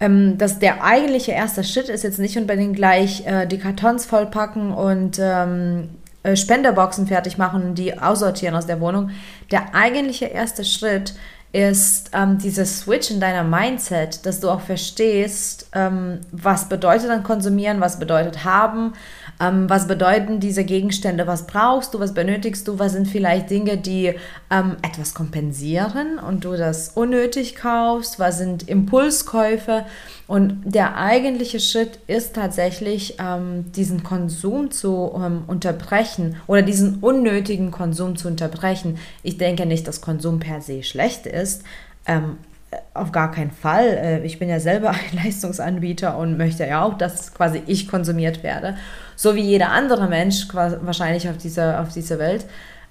ähm, 0.00 0.36
dass 0.36 0.58
der 0.58 0.84
eigentliche 0.84 1.32
erste 1.32 1.64
Schritt 1.64 1.88
ist 1.88 2.02
jetzt 2.02 2.18
nicht 2.18 2.36
unbedingt 2.36 2.76
gleich 2.76 3.26
äh, 3.26 3.46
die 3.46 3.58
Kartons 3.58 4.04
vollpacken 4.04 4.74
und 4.74 5.18
ähm, 5.22 5.88
äh, 6.24 6.36
Spenderboxen 6.36 7.06
fertig 7.06 7.38
machen 7.38 7.62
und 7.62 7.78
die 7.78 7.98
aussortieren 7.98 8.56
aus 8.56 8.66
der 8.66 8.80
Wohnung. 8.80 9.10
Der 9.52 9.74
eigentliche 9.74 10.26
erste 10.26 10.64
Schritt 10.64 11.14
ist 11.52 12.10
ähm, 12.12 12.38
dieses 12.38 12.80
Switch 12.80 13.10
in 13.10 13.20
deiner 13.20 13.42
Mindset, 13.42 14.26
dass 14.26 14.40
du 14.40 14.50
auch 14.50 14.60
verstehst, 14.60 15.68
ähm, 15.74 16.20
was 16.30 16.68
bedeutet 16.68 17.08
dann 17.08 17.22
konsumieren, 17.22 17.80
was 17.80 17.98
bedeutet 17.98 18.44
haben, 18.44 18.92
ähm, 19.40 19.70
was 19.70 19.86
bedeuten 19.86 20.40
diese 20.40 20.64
Gegenstände? 20.64 21.26
Was 21.26 21.46
brauchst 21.46 21.94
du? 21.94 22.00
Was 22.00 22.14
benötigst 22.14 22.66
du? 22.66 22.78
Was 22.78 22.92
sind 22.92 23.06
vielleicht 23.06 23.50
Dinge, 23.50 23.76
die 23.76 24.14
ähm, 24.50 24.76
etwas 24.82 25.14
kompensieren 25.14 26.18
und 26.18 26.44
du 26.44 26.56
das 26.56 26.90
unnötig 26.90 27.54
kaufst? 27.54 28.18
Was 28.18 28.38
sind 28.38 28.68
Impulskäufe? 28.68 29.84
Und 30.26 30.60
der 30.64 30.96
eigentliche 30.96 31.60
Schritt 31.60 32.00
ist 32.06 32.34
tatsächlich, 32.34 33.16
ähm, 33.18 33.70
diesen 33.72 34.02
Konsum 34.02 34.70
zu 34.70 35.12
ähm, 35.14 35.44
unterbrechen 35.46 36.36
oder 36.46 36.62
diesen 36.62 36.96
unnötigen 36.96 37.70
Konsum 37.70 38.16
zu 38.16 38.28
unterbrechen. 38.28 38.98
Ich 39.22 39.38
denke 39.38 39.66
nicht, 39.66 39.86
dass 39.86 40.00
Konsum 40.00 40.40
per 40.40 40.60
se 40.60 40.82
schlecht 40.82 41.26
ist. 41.26 41.62
Auf 42.94 43.12
gar 43.12 43.30
keinen 43.30 43.50
Fall. 43.50 43.86
Äh, 43.86 44.26
ich 44.26 44.38
bin 44.38 44.48
ja 44.48 44.60
selber 44.60 44.90
ein 44.90 45.24
Leistungsanbieter 45.24 46.16
und 46.16 46.36
möchte 46.36 46.66
ja 46.66 46.82
auch, 46.82 46.98
dass 46.98 47.34
quasi 47.34 47.62
ich 47.66 47.88
konsumiert 47.88 48.42
werde. 48.42 48.76
So 49.16 49.34
wie 49.34 49.42
jeder 49.42 49.70
andere 49.70 50.08
Mensch 50.08 50.46
wahrscheinlich 50.52 51.28
auf 51.28 51.36
dieser, 51.38 51.80
auf 51.80 51.92
dieser 51.92 52.18
Welt, 52.18 52.46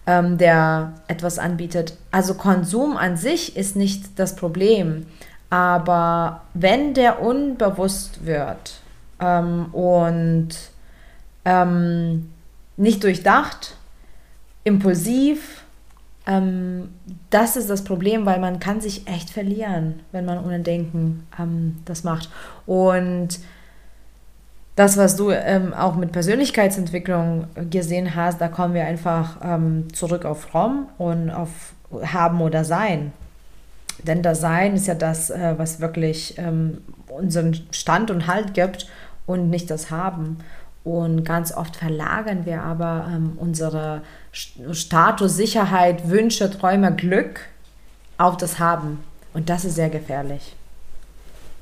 ähm, 0.06 0.38
der 0.38 0.94
etwas 1.08 1.40
anbietet. 1.40 1.94
Also 2.12 2.34
Konsum 2.34 2.98
an 2.98 3.18
sich 3.18 3.56
ist 3.56 3.76
nicht 3.76 4.20
das 4.20 4.36
Problem. 4.36 5.06
Aber 5.50 6.42
wenn 6.54 6.94
der 6.94 7.22
unbewusst 7.22 8.26
wird 8.26 8.82
ähm, 9.22 9.74
und 9.74 10.50
ähm, 11.46 12.30
nicht 12.76 13.04
durchdacht, 13.04 13.76
impulsiv. 14.64 15.64
Ähm, 16.28 16.90
das 17.30 17.56
ist 17.56 17.70
das 17.70 17.84
Problem, 17.84 18.26
weil 18.26 18.40
man 18.40 18.60
kann 18.60 18.82
sich 18.82 19.08
echt 19.08 19.30
verlieren, 19.30 20.02
wenn 20.12 20.26
man 20.26 20.44
ohne 20.44 20.60
Denken 20.60 21.26
ähm, 21.40 21.78
das 21.86 22.04
macht. 22.04 22.30
Und 22.66 23.40
das, 24.76 24.98
was 24.98 25.16
du 25.16 25.32
ähm, 25.32 25.74
auch 25.74 25.96
mit 25.96 26.12
Persönlichkeitsentwicklung 26.12 27.48
gesehen 27.72 28.16
hast, 28.16 28.40
da 28.40 28.48
kommen 28.48 28.76
wir 28.76 28.86
einfach 28.86 29.38
ähm, 29.44 29.92
zurück 29.94 30.26
auf 30.26 30.54
Raum 30.54 30.90
und 31.00 31.32
auf 31.32 31.74
Haben 32.04 32.42
oder 32.42 32.64
Sein. 32.64 33.12
Denn 34.04 34.22
das 34.22 34.42
Sein 34.42 34.76
ist 34.76 34.86
ja 34.86 34.94
das, 34.94 35.32
äh, 35.32 35.56
was 35.58 35.80
wirklich 35.80 36.36
ähm, 36.38 36.80
unseren 37.08 37.56
Stand 37.72 38.12
und 38.12 38.28
Halt 38.28 38.54
gibt 38.54 38.88
und 39.26 39.50
nicht 39.50 39.72
das 39.72 39.90
Haben. 39.90 40.38
Und 40.88 41.26
ganz 41.26 41.52
oft 41.52 41.76
verlagern 41.76 42.46
wir 42.46 42.64
aber 42.64 43.08
ähm, 43.14 43.34
unsere 43.36 44.04
Status, 44.32 45.36
Sicherheit, 45.36 46.08
Wünsche, 46.10 46.50
Träume, 46.50 46.96
Glück 46.96 47.42
auf 48.18 48.38
das 48.38 48.58
Haben. 48.58 49.04
Und 49.34 49.50
das 49.50 49.66
ist 49.66 49.76
sehr 49.76 49.90
gefährlich. 49.90 50.56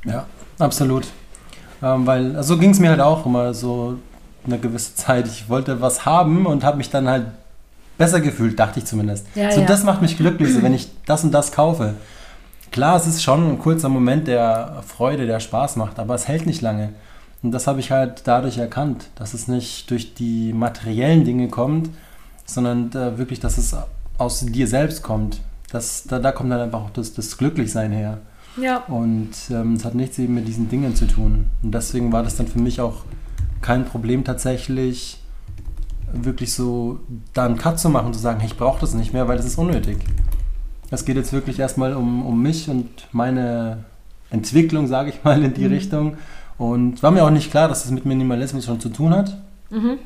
Ja, 0.04 0.28
absolut. 0.60 1.08
Ähm, 1.82 2.06
weil 2.06 2.34
so 2.34 2.38
also 2.38 2.58
ging 2.60 2.70
es 2.70 2.80
mir 2.80 2.92
halt 2.92 3.02
auch 3.02 3.26
immer 3.26 3.56
so 3.56 3.98
eine 4.46 4.60
gewisse 4.60 4.94
Zeit. 4.94 5.26
Ich 5.26 5.50
wollte 5.50 5.82
was 5.82 6.06
haben 6.06 6.46
und 6.46 6.64
habe 6.64 6.78
mich 6.78 6.92
dann 6.92 7.10
halt 7.10 7.26
besser 7.98 8.22
gefühlt, 8.22 8.60
dachte 8.60 8.78
ich 8.78 8.86
zumindest. 8.86 9.26
Ja, 9.34 9.52
so, 9.52 9.62
ja. 9.62 9.66
das 9.66 9.84
macht 9.84 10.04
mich 10.04 10.18
glücklich, 10.18 10.54
so, 10.54 10.62
wenn 10.62 10.76
ich 10.76 10.88
das 11.08 11.24
und 11.24 11.32
das 11.32 11.52
kaufe. 11.52 11.96
Klar, 12.72 12.96
es 12.96 13.08
ist 13.08 13.24
schon 13.24 13.54
ein 13.54 13.58
kurzer 13.58 13.90
Moment 13.90 14.28
der 14.28 14.84
Freude, 14.86 15.26
der 15.26 15.40
Spaß 15.40 15.78
macht, 15.78 15.98
aber 15.98 16.14
es 16.14 16.28
hält 16.28 16.46
nicht 16.46 16.62
lange. 16.62 16.94
Und 17.46 17.52
das 17.52 17.68
habe 17.68 17.80
ich 17.80 17.92
halt 17.92 18.24
dadurch 18.26 18.58
erkannt, 18.58 19.10
dass 19.14 19.36
es 19.36 19.48
nicht 19.48 19.92
durch 19.92 20.16
die 20.16 20.52
materiellen 20.52 21.26
Dinge 21.26 21.48
kommt, 21.48 21.92
sondern 22.44 22.90
äh, 22.94 23.20
wirklich, 23.20 23.40
dass 23.40 23.60
es 23.60 23.76
aus 24.18 24.40
dir 24.40 24.68
selbst 24.68 25.04
kommt. 25.04 25.42
Das, 25.72 26.06
da, 26.06 26.18
da 26.18 26.32
kommt 26.32 26.50
dann 26.50 26.60
einfach 26.60 26.82
auch 26.82 26.90
das, 26.90 27.14
das 27.14 27.38
Glücklichsein 27.38 27.92
her. 27.92 28.18
Ja. 28.60 28.78
Und 28.88 29.30
ähm, 29.52 29.74
es 29.74 29.86
hat 29.86 29.94
nichts 29.94 30.18
eben 30.18 30.34
mit 30.34 30.48
diesen 30.48 30.70
Dingen 30.70 30.96
zu 30.96 31.06
tun. 31.06 31.46
Und 31.62 31.72
deswegen 31.72 32.12
war 32.12 32.24
das 32.24 32.36
dann 32.36 32.48
für 32.48 32.58
mich 32.58 32.82
auch 32.82 33.04
kein 33.62 33.86
Problem 33.86 34.24
tatsächlich, 34.24 35.20
wirklich 36.12 36.52
so 36.52 37.02
da 37.36 37.46
einen 37.46 37.60
Cut 37.60 37.80
zu 37.80 37.92
machen 37.92 38.08
und 38.08 38.14
zu 38.16 38.22
sagen, 38.22 38.40
hey, 38.40 38.50
ich 38.50 38.58
brauche 38.58 38.82
das 38.82 38.96
nicht 38.96 39.14
mehr, 39.14 39.28
weil 39.28 39.38
das 39.38 39.46
ist 39.46 39.60
unnötig. 39.60 40.00
Es 40.90 41.06
geht 41.06 41.16
jetzt 41.16 41.32
wirklich 41.32 41.60
erstmal 41.60 41.94
um, 41.94 42.26
um 42.26 42.42
mich 42.42 42.72
und 42.72 42.90
meine 43.12 43.86
Entwicklung, 44.32 44.88
sage 44.88 45.12
ich 45.12 45.24
mal, 45.24 45.44
in 45.44 45.54
die 45.54 45.66
mhm. 45.66 45.74
Richtung. 45.74 46.18
Und 46.58 47.04
war 47.04 47.12
mir 47.12 47.24
auch 47.24 47.32
nicht 47.32 47.52
klar, 47.52 47.68
dass 47.68 47.84
das 47.84 47.92
mit 47.92 48.06
Minimalismus 48.06 48.66
schon 48.66 48.80
zu 48.80 48.90
tun 48.90 49.14
hat. 49.14 49.38
Mhm. 49.70 49.98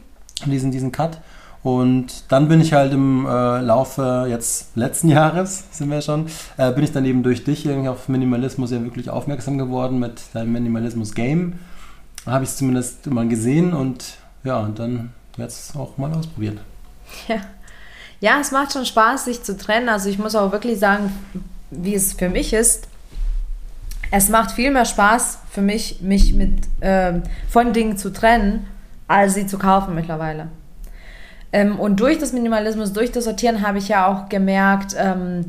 Diesen, 0.45 0.71
diesen 0.71 0.91
Cut. 0.91 1.19
Und 1.61 2.31
dann 2.31 2.47
bin 2.47 2.61
ich 2.61 2.73
halt 2.73 2.93
im 2.93 3.25
äh, 3.25 3.59
Laufe 3.59 4.27
jetzt 4.29 4.75
letzten 4.75 5.09
Jahres, 5.09 5.65
sind 5.71 5.91
wir 5.91 6.01
schon, 6.01 6.27
äh, 6.57 6.71
bin 6.71 6.83
ich 6.83 6.91
dann 6.91 7.05
eben 7.05 7.21
durch 7.21 7.43
dich 7.43 7.65
irgendwie 7.65 7.89
auf 7.89 8.07
Minimalismus 8.07 8.71
ja 8.71 8.81
wirklich 8.81 9.09
aufmerksam 9.09 9.57
geworden 9.57 9.99
mit 9.99 10.21
deinem 10.33 10.53
Minimalismus-Game. 10.53 11.59
Habe 12.25 12.43
ich 12.43 12.51
es 12.51 12.57
zumindest 12.57 13.07
mal 13.07 13.27
gesehen 13.27 13.73
und 13.73 14.17
ja, 14.43 14.59
und 14.59 14.79
dann 14.79 15.11
jetzt 15.37 15.75
auch 15.75 15.97
mal 15.97 16.13
ausprobiert. 16.13 16.59
Ja. 17.27 17.37
ja, 18.19 18.39
es 18.39 18.51
macht 18.51 18.73
schon 18.73 18.85
Spaß, 18.85 19.25
sich 19.25 19.43
zu 19.43 19.57
trennen. 19.57 19.89
Also 19.89 20.09
ich 20.09 20.19
muss 20.19 20.35
auch 20.35 20.51
wirklich 20.51 20.79
sagen, 20.79 21.11
wie 21.71 21.95
es 21.95 22.13
für 22.13 22.29
mich 22.29 22.53
ist. 22.53 22.88
Es 24.11 24.29
macht 24.29 24.51
viel 24.51 24.71
mehr 24.71 24.85
Spaß 24.85 25.39
für 25.49 25.61
mich, 25.61 26.01
mich 26.01 26.33
mit 26.33 26.63
ähm, 26.81 27.23
von 27.47 27.73
Dingen 27.73 27.97
zu 27.97 28.11
trennen, 28.11 28.67
als 29.07 29.35
sie 29.35 29.45
zu 29.45 29.57
kaufen 29.57 29.95
mittlerweile. 29.95 30.47
Ähm, 31.51 31.79
und 31.79 31.99
durch 31.99 32.17
das 32.17 32.33
Minimalismus, 32.33 32.93
durch 32.93 33.11
das 33.11 33.25
Sortieren 33.25 33.65
habe 33.65 33.77
ich 33.77 33.89
ja 33.89 34.07
auch 34.07 34.29
gemerkt, 34.29 34.95
ähm, 34.97 35.45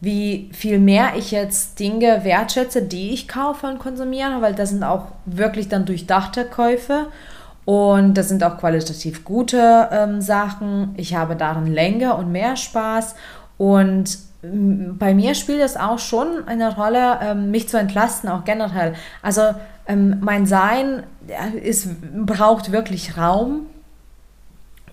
wie 0.00 0.50
viel 0.52 0.78
mehr 0.78 1.12
ich 1.16 1.30
jetzt 1.30 1.80
Dinge 1.80 2.24
wertschätze, 2.24 2.82
die 2.82 3.10
ich 3.10 3.26
kaufe 3.26 3.66
und 3.66 3.78
konsumiere, 3.78 4.42
weil 4.42 4.54
das 4.54 4.70
sind 4.70 4.84
auch 4.84 5.06
wirklich 5.24 5.68
dann 5.68 5.86
durchdachte 5.86 6.44
Käufe 6.44 7.06
und 7.64 8.14
das 8.14 8.28
sind 8.28 8.44
auch 8.44 8.58
qualitativ 8.58 9.24
gute 9.24 9.88
ähm, 9.90 10.20
Sachen. 10.20 10.94
Ich 10.98 11.14
habe 11.14 11.36
darin 11.36 11.66
länger 11.66 12.18
und 12.18 12.30
mehr 12.30 12.56
Spaß 12.56 13.14
und 13.56 14.18
bei 14.98 15.14
mir 15.14 15.34
spielt 15.34 15.60
es 15.60 15.76
auch 15.76 15.98
schon 15.98 16.46
eine 16.46 16.74
Rolle, 16.74 17.18
ähm, 17.22 17.50
mich 17.50 17.68
zu 17.68 17.78
entlasten, 17.78 18.28
auch 18.28 18.44
generell. 18.44 18.94
Also 19.22 19.42
ähm, 19.86 20.18
mein 20.20 20.46
Sein 20.46 21.04
ist, 21.62 21.88
braucht 22.26 22.72
wirklich 22.72 23.16
Raum 23.16 23.66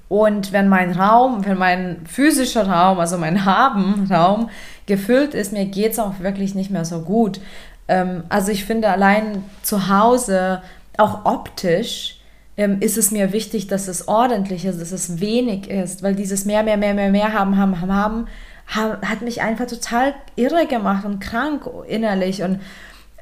und 0.07 0.51
wenn 0.51 0.67
mein 0.67 0.91
Raum, 0.91 1.45
wenn 1.45 1.57
mein 1.57 2.01
physischer 2.05 2.67
Raum, 2.67 2.99
also 2.99 3.17
mein 3.17 3.45
Haben-Raum 3.45 4.49
gefüllt 4.85 5.33
ist, 5.33 5.53
mir 5.53 5.65
geht 5.65 5.93
es 5.93 5.99
auch 5.99 6.19
wirklich 6.19 6.53
nicht 6.53 6.69
mehr 6.69 6.85
so 6.85 7.01
gut. 7.01 7.39
Ähm, 7.87 8.23
also 8.29 8.51
ich 8.51 8.65
finde 8.65 8.89
allein 8.89 9.43
zu 9.61 9.87
Hause, 9.87 10.61
auch 10.97 11.25
optisch, 11.25 12.17
ist 12.57 12.97
es 12.97 13.11
mir 13.11 13.31
wichtig, 13.31 13.67
dass 13.67 13.87
es 13.87 14.07
ordentlich 14.07 14.65
ist, 14.65 14.81
dass 14.81 14.91
es 14.91 15.19
wenig 15.19 15.69
ist, 15.69 16.03
weil 16.03 16.15
dieses 16.15 16.45
mehr, 16.45 16.63
mehr, 16.63 16.77
mehr, 16.77 16.93
mehr, 16.93 17.09
mehr 17.09 17.33
haben, 17.33 17.57
haben, 17.57 17.79
haben, 17.79 17.95
haben, 17.95 18.27
hat 18.71 19.21
mich 19.21 19.41
einfach 19.41 19.67
total 19.67 20.13
irre 20.35 20.65
gemacht 20.65 21.05
und 21.05 21.19
krank 21.19 21.69
innerlich 21.87 22.43
und 22.43 22.59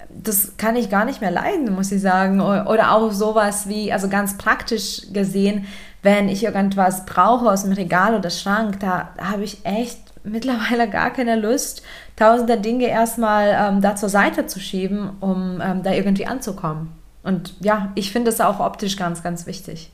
das 0.09 0.57
kann 0.57 0.75
ich 0.75 0.89
gar 0.89 1.05
nicht 1.05 1.21
mehr 1.21 1.31
leiden, 1.31 1.73
muss 1.73 1.91
ich 1.91 2.01
sagen. 2.01 2.41
Oder 2.41 2.93
auch 2.93 3.11
sowas 3.11 3.67
wie, 3.67 3.93
also 3.93 4.09
ganz 4.09 4.37
praktisch 4.37 5.03
gesehen, 5.13 5.67
wenn 6.01 6.29
ich 6.29 6.43
irgendwas 6.43 7.05
brauche 7.05 7.49
aus 7.49 7.63
dem 7.63 7.73
Regal 7.73 8.15
oder 8.15 8.29
Schrank, 8.29 8.79
da 8.79 9.09
habe 9.21 9.43
ich 9.43 9.65
echt 9.65 9.99
mittlerweile 10.23 10.89
gar 10.89 11.11
keine 11.11 11.35
Lust, 11.35 11.83
tausende 12.15 12.59
Dinge 12.59 12.87
erstmal 12.87 13.55
ähm, 13.57 13.81
da 13.81 13.95
zur 13.95 14.09
Seite 14.09 14.47
zu 14.47 14.59
schieben, 14.59 15.11
um 15.19 15.61
ähm, 15.61 15.83
da 15.83 15.91
irgendwie 15.91 16.25
anzukommen. 16.25 16.91
Und 17.23 17.53
ja, 17.59 17.91
ich 17.95 18.11
finde 18.11 18.31
es 18.31 18.41
auch 18.41 18.59
optisch 18.59 18.97
ganz, 18.97 19.21
ganz 19.23 19.45
wichtig. 19.45 19.91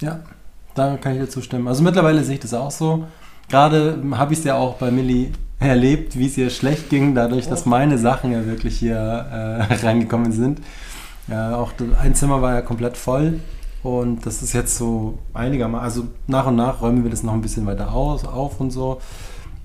Ja, 0.00 0.20
da 0.74 0.96
kann 0.96 1.14
ich 1.14 1.20
dir 1.20 1.28
zustimmen. 1.28 1.66
Also 1.68 1.82
mittlerweile 1.82 2.22
sehe 2.22 2.34
ich 2.34 2.40
das 2.40 2.54
auch 2.54 2.70
so. 2.70 3.04
Gerade 3.48 4.02
habe 4.12 4.32
ich 4.32 4.40
es 4.40 4.44
ja 4.44 4.56
auch 4.56 4.74
bei 4.74 4.90
Millie 4.90 5.30
erlebt, 5.58 6.18
wie 6.18 6.26
es 6.26 6.36
ihr 6.36 6.50
schlecht 6.50 6.90
ging, 6.90 7.14
dadurch, 7.14 7.48
dass 7.48 7.66
meine 7.66 7.98
Sachen 7.98 8.32
ja 8.32 8.46
wirklich 8.46 8.78
hier 8.78 8.96
äh, 8.96 9.74
reingekommen 9.86 10.32
sind. 10.32 10.60
Ja, 11.28 11.56
auch 11.56 11.72
ein 12.02 12.14
Zimmer 12.14 12.40
war 12.40 12.54
ja 12.54 12.62
komplett 12.62 12.96
voll 12.96 13.40
und 13.82 14.26
das 14.26 14.42
ist 14.42 14.52
jetzt 14.52 14.76
so 14.76 15.18
einigermaßen, 15.34 15.84
also 15.84 16.08
nach 16.26 16.46
und 16.46 16.56
nach 16.56 16.80
räumen 16.80 17.04
wir 17.04 17.10
das 17.10 17.22
noch 17.22 17.32
ein 17.32 17.42
bisschen 17.42 17.66
weiter 17.66 17.92
aus, 17.92 18.24
auf 18.24 18.60
und 18.60 18.70
so. 18.70 19.00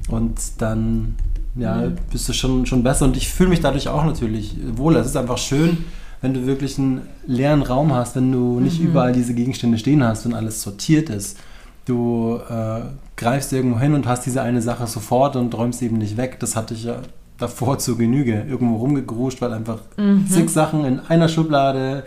Und 0.10 0.40
dann 0.60 1.16
ja, 1.56 1.76
mhm. 1.76 1.96
bist 2.12 2.28
du 2.30 2.34
schon, 2.34 2.66
schon 2.66 2.84
besser. 2.84 3.06
Und 3.06 3.18
ich 3.18 3.30
fühle 3.30 3.50
mich 3.50 3.62
dadurch 3.62 3.88
auch 3.88 4.06
natürlich 4.06 4.56
wohl. 4.76 4.96
Es 4.96 5.08
ist 5.08 5.18
einfach 5.18 5.38
schön, 5.38 5.86
wenn 6.22 6.34
du 6.34 6.46
wirklich 6.46 6.78
einen 6.78 7.02
leeren 7.26 7.64
Raum 7.64 7.94
hast, 7.94 8.16
wenn 8.16 8.32
du 8.32 8.60
nicht 8.60 8.80
mhm. 8.80 8.88
überall 8.88 9.14
diese 9.14 9.34
Gegenstände 9.34 9.78
stehen 9.78 10.04
hast 10.04 10.26
und 10.26 10.34
alles 10.34 10.62
sortiert 10.62 11.10
ist. 11.10 11.38
Du 11.86 12.40
äh, 12.50 12.82
greifst 13.18 13.52
irgendwo 13.52 13.80
hin 13.80 13.94
und 13.94 14.08
hast 14.08 14.26
diese 14.26 14.42
eine 14.42 14.62
Sache 14.62 14.88
sofort 14.88 15.36
und 15.36 15.56
räumst 15.56 15.82
eben 15.82 15.98
nicht 15.98 16.18
weg. 16.18 16.40
Das 16.40 16.56
hatte 16.56 16.74
ich 16.74 16.86
ja 16.86 16.98
davor 17.38 17.78
zur 17.78 17.98
Genüge. 17.98 18.46
Irgendwo 18.48 18.78
rumgegruscht, 18.78 19.42
weil 19.42 19.54
einfach 19.54 19.80
mhm. 19.98 20.28
zig 20.28 20.50
Sachen 20.50 20.86
in 20.86 21.00
einer 21.00 21.28
Schublade 21.28 22.04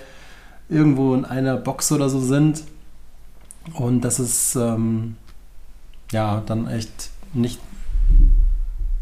irgendwo 0.69 1.15
in 1.15 1.25
einer 1.25 1.57
Box 1.57 1.93
oder 1.93 2.09
so 2.09 2.21
sind. 2.21 2.63
Und 3.75 4.03
das 4.03 4.19
ist 4.19 4.57
ähm, 4.57 5.17
ja 6.13 6.43
dann 6.47 6.69
echt 6.69 7.11
nicht 7.35 7.61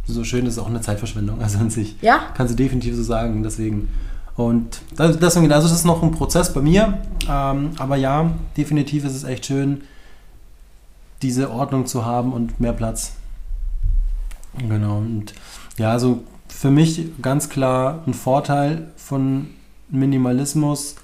so 0.07 0.25
schön, 0.25 0.45
das 0.45 0.55
ist 0.55 0.61
auch 0.61 0.69
eine 0.69 0.81
Zeitverschwendung. 0.81 1.41
Also 1.41 1.59
an 1.59 1.71
sich. 1.71 1.97
Ja. 2.03 2.21
Kannst 2.35 2.53
du 2.53 2.57
definitiv 2.57 2.95
so 2.97 3.03
sagen. 3.03 3.43
Deswegen. 3.43 3.89
Und 4.37 4.81
deswegen, 4.99 5.53
also 5.53 5.69
das 5.69 5.79
ist 5.79 5.85
noch 5.85 6.03
ein 6.03 6.11
Prozess 6.11 6.53
bei 6.53 6.61
mir. 6.61 6.99
Ähm, 7.31 7.71
aber 7.79 7.97
ja, 7.97 8.33
definitiv 8.57 9.05
ist 9.05 9.15
es 9.15 9.25
echt 9.25 9.47
schön, 9.47 9.83
diese 11.25 11.51
Ordnung 11.51 11.87
zu 11.87 12.05
haben 12.05 12.33
und 12.33 12.61
mehr 12.61 12.73
Platz. 12.73 13.15
Genau. 14.69 14.99
Und 14.99 15.35
ja, 15.79 15.91
also 15.91 16.23
für 16.49 16.71
mich 16.71 17.07
ganz 17.21 17.49
klar 17.49 18.05
ein 18.07 18.15
Vorteil 18.15 18.93
von 18.97 19.49
Minimalismus 19.91 20.97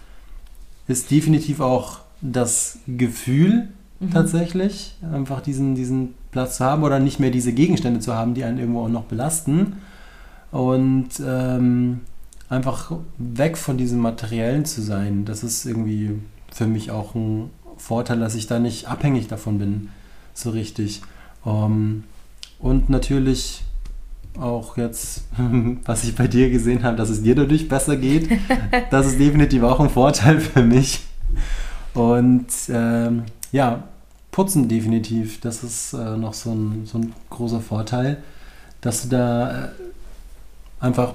ist 0.87 1.11
definitiv 1.11 1.61
auch 1.61 2.01
das 2.21 2.79
Gefühl 2.87 3.69
mhm. 3.99 4.11
tatsächlich, 4.11 4.97
einfach 5.13 5.41
diesen, 5.41 5.75
diesen 5.75 6.15
Platz 6.31 6.59
zu 6.59 6.65
haben 6.65 6.83
oder 6.85 7.01
nicht 7.01 7.19
mehr 7.19 7.31
diese 7.31 7.53
Gegenstände 7.53 8.01
zu 8.01 8.15
haben, 8.15 8.35
die 8.35 8.45
einen 8.45 8.59
irgendwo 8.59 8.85
auch 8.85 8.89
noch 8.89 9.05
belasten. 9.05 9.79
Und 10.53 11.09
ähm, 11.25 12.01
einfach 12.49 12.93
weg 13.19 13.57
von 13.57 13.79
diesem 13.79 14.01
Materiellen 14.01 14.65
zu 14.65 14.83
sein, 14.83 15.25
das 15.25 15.45
ist 15.45 15.65
irgendwie 15.65 16.19
für 16.53 16.67
mich 16.67 16.91
auch 16.91 17.15
ein 17.15 17.51
Vorteil, 17.77 18.19
dass 18.19 18.35
ich 18.35 18.47
da 18.47 18.59
nicht 18.59 18.89
abhängig 18.89 19.29
davon 19.29 19.59
bin, 19.59 19.89
so 20.35 20.51
richtig. 20.51 21.03
Ähm, 21.45 22.05
und 22.59 22.91
natürlich 22.91 23.63
auch 24.39 24.77
jetzt, 24.77 25.25
was 25.85 26.05
ich 26.05 26.15
bei 26.15 26.29
dir 26.29 26.51
gesehen 26.51 26.83
habe, 26.83 26.97
dass 26.97 27.11
es 27.11 27.23
dir 27.23 27.35
dadurch 27.35 27.69
besser 27.69 27.97
geht. 27.97 28.31
das 28.91 29.07
ist 29.07 29.19
definitiv 29.19 29.63
auch 29.63 29.81
ein 29.81 29.91
Vorteil 29.91 30.41
für 30.41 30.63
mich. 30.63 31.01
Und 31.95 32.47
ähm, 32.69 33.25
ja, 33.53 33.85
Putzen 34.31 34.69
definitiv. 34.69 35.41
Das 35.41 35.65
ist 35.65 35.93
äh, 35.93 36.17
noch 36.17 36.35
so 36.35 36.53
ein, 36.53 36.87
so 36.87 36.99
ein 36.99 37.13
großer 37.31 37.61
Vorteil, 37.61 38.23
dass 38.81 39.03
du 39.03 39.09
da 39.09 39.65
äh, 39.65 39.69
einfach 40.79 41.15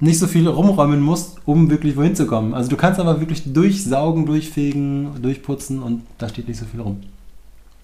nicht 0.00 0.18
so 0.18 0.28
viel 0.28 0.46
rumräumen 0.46 1.00
musst, 1.00 1.38
um 1.44 1.70
wirklich 1.70 1.96
wohin 1.96 2.14
zu 2.14 2.26
kommen. 2.26 2.54
Also 2.54 2.70
du 2.70 2.76
kannst 2.76 3.00
aber 3.00 3.18
wirklich 3.20 3.52
durchsaugen, 3.52 4.26
durchfegen, 4.26 5.20
durchputzen 5.20 5.82
und 5.82 6.02
da 6.18 6.28
steht 6.28 6.46
nicht 6.46 6.58
so 6.58 6.66
viel 6.66 6.80
rum. 6.80 7.00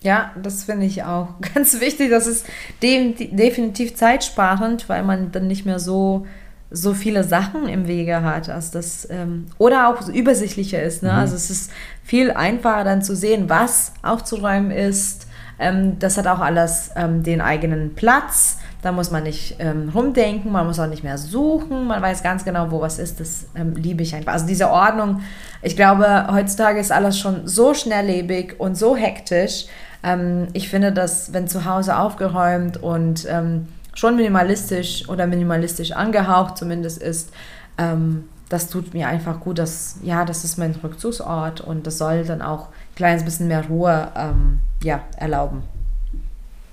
Ja, 0.05 0.33
das 0.41 0.65
finde 0.65 0.87
ich 0.87 1.03
auch 1.03 1.29
ganz 1.55 1.81
wichtig. 1.81 2.11
Das 2.11 2.27
ist 2.27 2.47
definitiv 2.83 3.97
zeitsparend, 3.97 4.89
weil 4.89 5.03
man 5.03 5.33
dann 5.33 5.49
nicht 5.49 5.67
mehr 5.67 5.81
so 5.81 6.27
so 6.71 6.93
viele 6.93 7.23
Sachen 7.23 7.69
im 7.69 7.87
Wege 7.87 8.23
hat, 8.23 8.49
als 8.49 8.73
das 8.73 9.09
ähm, 9.09 9.47
oder 9.59 9.89
auch 9.89 10.09
übersichtlicher 10.09 10.83
ist. 10.83 11.05
Ne? 11.05 11.13
Mhm. 11.13 11.19
Also 11.19 11.37
es 11.37 11.49
ist 11.49 11.71
viel 12.03 12.33
einfacher 12.33 12.83
dann 12.83 13.01
zu 13.01 13.15
sehen, 13.15 13.49
was 13.49 13.93
aufzuräumen 14.03 14.73
ist. 14.73 15.29
Ähm, 15.61 16.01
das 16.01 16.19
hat 16.19 16.27
auch 16.27 16.41
alles 16.41 16.91
ähm, 16.97 17.23
den 17.23 17.41
eigenen 17.41 17.95
Platz. 17.95 18.59
Da 18.83 18.91
muss 18.91 19.13
man 19.13 19.23
nicht 19.23 19.57
ähm, 19.61 19.91
rumdenken, 19.95 20.51
man 20.51 20.67
muss 20.67 20.81
auch 20.81 20.89
nicht 20.89 21.05
mehr 21.05 21.17
suchen, 21.17 21.87
man 21.87 22.03
weiß 22.03 22.23
ganz 22.23 22.45
genau, 22.45 22.71
wo 22.73 22.81
was 22.81 22.99
ist. 22.99 23.21
Das 23.21 23.47
ähm, 23.55 23.75
liebe 23.77 24.03
ich 24.03 24.15
einfach. 24.15 24.33
Also 24.33 24.47
diese 24.47 24.69
Ordnung, 24.69 25.21
ich 25.63 25.77
glaube, 25.77 26.27
heutzutage 26.31 26.81
ist 26.81 26.91
alles 26.91 27.19
schon 27.19 27.47
so 27.47 27.73
schnelllebig 27.73 28.59
und 28.59 28.77
so 28.77 28.97
hektisch. 28.97 29.67
Ähm, 30.05 30.49
ich 30.53 30.69
finde, 30.69 30.93
dass 30.93 31.33
wenn 31.33 31.49
zu 31.49 31.65
Hause 31.65 31.99
aufgeräumt 31.99 32.77
und 32.77 33.27
ähm, 33.29 33.69
schon 33.95 34.17
minimalistisch 34.17 35.09
oder 35.09 35.27
minimalistisch 35.27 35.93
angehaucht 35.93 36.59
zumindest 36.59 37.03
ist, 37.03 37.33
ähm, 37.79 38.25
das 38.51 38.69
tut 38.69 38.93
mir 38.93 39.09
einfach 39.09 39.41
gut. 39.41 39.59
Dass, 39.59 39.97
ja, 40.03 40.25
das 40.25 40.45
ist 40.45 40.59
mein 40.59 40.75
Rückzugsort 40.75 41.63
und 41.63 41.87
das 41.87 41.99
soll 41.99 42.25
dann 42.25 42.43
auch 42.43 42.69
ein 42.69 42.95
kleines 42.97 43.25
bisschen 43.25 43.49
mehr 43.49 43.67
Ruhe 43.67 44.13
ähm, 44.15 44.61
ja, 44.83 45.01
erlauben. 45.17 45.63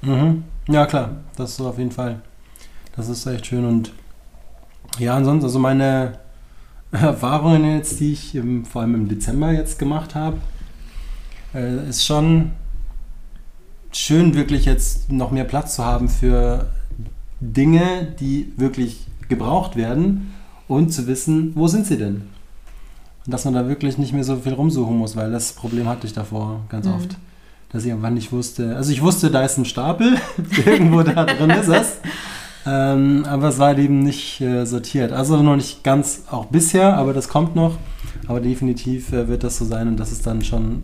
Mhm. 0.02 0.44
Ja, 0.68 0.86
klar, 0.86 1.12
das 1.38 1.52
ist 1.52 1.62
auf 1.62 1.78
jeden 1.78 1.92
Fall. 1.92 2.22
Das 2.96 3.08
ist 3.08 3.26
echt 3.26 3.48
schön 3.48 3.66
und 3.66 3.94
ja, 5.00 5.16
ansonsten, 5.16 5.46
also 5.46 5.60
meine 5.60 6.20
Erfahrungen 6.92 7.78
jetzt, 7.78 8.00
die 8.02 8.12
ich 8.12 8.36
im, 8.36 8.66
vor 8.66 8.82
allem 8.82 8.96
im 8.96 9.08
Dezember 9.08 9.52
jetzt 9.52 9.80
gemacht 9.80 10.16
habe, 10.16 10.38
äh, 11.54 11.88
ist 11.88 12.06
schon 12.06 12.52
schön, 13.92 14.34
wirklich 14.36 14.66
jetzt 14.66 15.12
noch 15.12 15.32
mehr 15.32 15.44
Platz 15.44 15.76
zu 15.76 15.86
haben 15.86 16.10
für 16.10 16.68
Dinge, 17.40 18.14
die 18.20 18.54
wirklich 18.58 19.08
gebraucht 19.30 19.76
werden 19.76 20.34
und 20.68 20.94
zu 20.94 21.08
wissen, 21.08 21.52
wo 21.56 21.68
sind 21.68 21.86
sie 21.88 21.98
denn? 21.98 22.24
Und 23.26 23.34
dass 23.34 23.46
man 23.46 23.54
da 23.54 23.68
wirklich 23.68 23.98
nicht 23.98 24.14
mehr 24.14 24.24
so 24.24 24.38
viel 24.38 24.54
rumsuchen 24.54 24.98
muss, 24.98 25.16
weil 25.16 25.32
das 25.32 25.54
Problem 25.54 25.88
hatte 25.88 26.08
ich 26.08 26.14
davor 26.14 26.62
ganz 26.70 26.86
mhm. 26.86 26.94
oft. 26.94 27.18
Dass 27.72 27.84
ich 27.84 27.90
irgendwann 27.90 28.16
nicht 28.16 28.32
wusste. 28.32 28.76
Also 28.76 28.92
ich 28.92 29.02
wusste, 29.02 29.32
da 29.32 29.44
ist 29.44 29.58
ein 29.58 29.66
Stapel, 29.66 30.18
irgendwo 30.66 31.04
da 31.04 31.26
drin 31.26 31.52
ist 31.52 31.70
es. 31.70 32.00
Ähm, 32.66 33.26
aber 33.28 33.48
es 33.48 33.60
war 33.60 33.78
eben 33.78 34.04
nicht 34.04 34.42
äh, 34.42 34.66
sortiert. 34.66 35.12
Also 35.12 35.42
noch 35.42 35.56
nicht 35.56 35.84
ganz 35.84 36.24
auch 36.30 36.46
bisher, 36.46 36.98
aber 36.98 37.14
das 37.14 37.28
kommt 37.30 37.56
noch. 37.56 37.78
Aber 38.28 38.40
definitiv 38.40 39.14
äh, 39.14 39.28
wird 39.28 39.44
das 39.44 39.58
so 39.58 39.66
sein 39.66 39.88
und 39.88 39.98
das 39.98 40.12
ist 40.12 40.28
dann 40.28 40.44
schon 40.44 40.84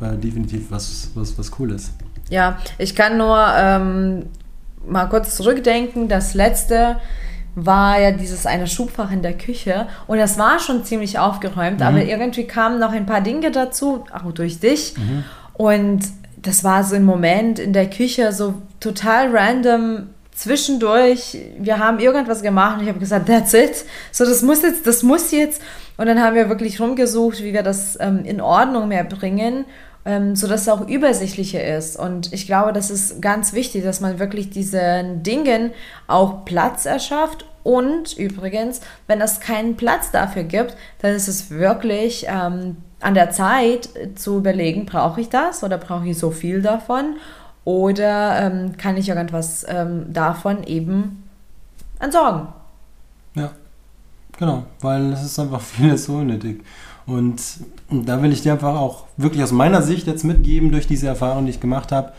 äh, 0.00 0.16
definitiv 0.16 0.70
was, 0.70 1.10
was, 1.14 1.36
was 1.36 1.50
Cooles. 1.50 1.92
Ja, 2.30 2.58
ich 2.78 2.94
kann 2.94 3.16
nur 3.16 3.46
ähm, 3.56 4.26
mal 4.86 5.06
kurz 5.06 5.36
zurückdenken, 5.36 6.08
das 6.08 6.34
letzte 6.34 6.96
war 7.54 8.00
ja 8.00 8.12
dieses 8.12 8.46
eine 8.46 8.66
Schubfach 8.66 9.10
in 9.10 9.22
der 9.22 9.36
Küche 9.36 9.88
und 10.06 10.18
das 10.18 10.38
war 10.38 10.58
schon 10.58 10.84
ziemlich 10.84 11.18
aufgeräumt, 11.18 11.80
mhm. 11.80 11.86
aber 11.86 12.04
irgendwie 12.04 12.46
kamen 12.46 12.78
noch 12.78 12.92
ein 12.92 13.06
paar 13.06 13.20
Dinge 13.20 13.50
dazu, 13.50 14.04
auch 14.12 14.30
durch 14.32 14.60
dich. 14.60 14.94
Mhm. 14.96 15.24
Und 15.54 16.00
das 16.36 16.62
war 16.62 16.84
so 16.84 16.94
ein 16.94 17.04
Moment 17.04 17.58
in 17.58 17.72
der 17.72 17.90
Küche, 17.90 18.32
so 18.32 18.54
total 18.78 19.36
random 19.36 20.10
zwischendurch. 20.32 21.36
Wir 21.58 21.78
haben 21.78 21.98
irgendwas 21.98 22.42
gemacht 22.42 22.76
und 22.76 22.84
ich 22.84 22.88
habe 22.88 23.00
gesagt, 23.00 23.26
that's 23.26 23.52
it. 23.54 23.84
So, 24.12 24.24
das 24.24 24.42
muss 24.42 24.62
jetzt, 24.62 24.86
das 24.86 25.02
muss 25.02 25.32
jetzt. 25.32 25.60
Und 25.96 26.06
dann 26.06 26.22
haben 26.22 26.36
wir 26.36 26.48
wirklich 26.48 26.80
rumgesucht, 26.80 27.42
wie 27.42 27.52
wir 27.52 27.64
das 27.64 27.98
ähm, 28.00 28.24
in 28.24 28.40
Ordnung 28.40 28.86
mehr 28.86 29.02
bringen 29.02 29.64
ähm, 30.08 30.34
sodass 30.34 30.62
es 30.62 30.68
auch 30.70 30.88
übersichtlicher 30.88 31.62
ist. 31.62 31.98
Und 31.98 32.32
ich 32.32 32.46
glaube, 32.46 32.72
das 32.72 32.90
ist 32.90 33.20
ganz 33.20 33.52
wichtig, 33.52 33.84
dass 33.84 34.00
man 34.00 34.18
wirklich 34.18 34.48
diesen 34.48 35.22
Dingen 35.22 35.72
auch 36.06 36.46
Platz 36.46 36.86
erschafft. 36.86 37.44
Und 37.62 38.16
übrigens, 38.16 38.80
wenn 39.06 39.20
es 39.20 39.38
keinen 39.38 39.76
Platz 39.76 40.10
dafür 40.10 40.44
gibt, 40.44 40.74
dann 41.02 41.12
ist 41.12 41.28
es 41.28 41.50
wirklich 41.50 42.24
ähm, 42.26 42.78
an 43.00 43.12
der 43.12 43.30
Zeit 43.32 43.90
zu 44.14 44.38
überlegen, 44.38 44.86
brauche 44.86 45.20
ich 45.20 45.28
das 45.28 45.62
oder 45.62 45.76
brauche 45.76 46.08
ich 46.08 46.18
so 46.18 46.30
viel 46.30 46.62
davon? 46.62 47.16
Oder 47.66 48.40
ähm, 48.40 48.78
kann 48.78 48.96
ich 48.96 49.10
irgendwas 49.10 49.66
ähm, 49.68 50.10
davon 50.10 50.64
eben 50.64 51.28
entsorgen? 52.00 52.48
Ja, 53.34 53.50
genau, 54.38 54.64
weil 54.80 55.12
es 55.12 55.22
ist 55.22 55.38
einfach 55.38 55.60
vieles 55.76 56.08
unnötig. 56.08 56.64
Und 57.04 57.42
da 57.90 58.22
will 58.22 58.32
ich 58.32 58.42
dir 58.42 58.52
einfach 58.52 58.76
auch 58.76 59.04
wirklich 59.16 59.42
aus 59.42 59.52
meiner 59.52 59.82
Sicht 59.82 60.06
jetzt 60.06 60.24
mitgeben, 60.24 60.70
durch 60.70 60.86
diese 60.86 61.06
Erfahrung, 61.06 61.44
die 61.44 61.50
ich 61.50 61.60
gemacht 61.60 61.90
habe. 61.90 62.12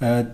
Äh, 0.00 0.24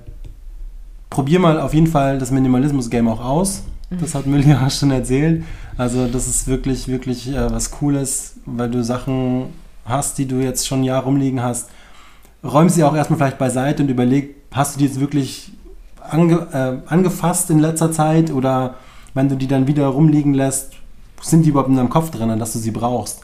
probier 1.10 1.40
mal 1.40 1.60
auf 1.60 1.74
jeden 1.74 1.88
Fall 1.88 2.18
das 2.18 2.30
Minimalismus-Game 2.30 3.08
auch 3.08 3.24
aus. 3.24 3.64
Das 3.90 4.14
hat 4.14 4.26
Milja 4.26 4.70
schon 4.70 4.92
erzählt. 4.92 5.44
Also 5.76 6.06
das 6.06 6.28
ist 6.28 6.46
wirklich, 6.46 6.86
wirklich 6.86 7.28
äh, 7.28 7.50
was 7.50 7.72
Cooles, 7.72 8.36
weil 8.46 8.70
du 8.70 8.84
Sachen 8.84 9.46
hast, 9.84 10.18
die 10.18 10.26
du 10.26 10.36
jetzt 10.36 10.68
schon 10.68 10.80
ein 10.80 10.84
Jahr 10.84 11.02
rumliegen 11.02 11.42
hast. 11.42 11.70
Räum 12.44 12.68
sie 12.68 12.84
auch 12.84 12.94
erstmal 12.94 13.18
vielleicht 13.18 13.38
beiseite 13.38 13.82
und 13.82 13.88
überleg, 13.88 14.36
hast 14.52 14.76
du 14.76 14.78
die 14.78 14.86
jetzt 14.86 15.00
wirklich 15.00 15.52
ange, 16.00 16.46
äh, 16.52 16.90
angefasst 16.90 17.50
in 17.50 17.58
letzter 17.58 17.90
Zeit 17.90 18.30
oder 18.30 18.74
wenn 19.14 19.28
du 19.28 19.36
die 19.36 19.48
dann 19.48 19.66
wieder 19.66 19.86
rumliegen 19.88 20.34
lässt, 20.34 20.72
sind 21.20 21.44
die 21.44 21.50
überhaupt 21.50 21.68
in 21.68 21.76
deinem 21.76 21.90
Kopf 21.90 22.10
drin, 22.10 22.38
dass 22.38 22.52
du 22.52 22.60
sie 22.60 22.70
brauchst? 22.70 23.20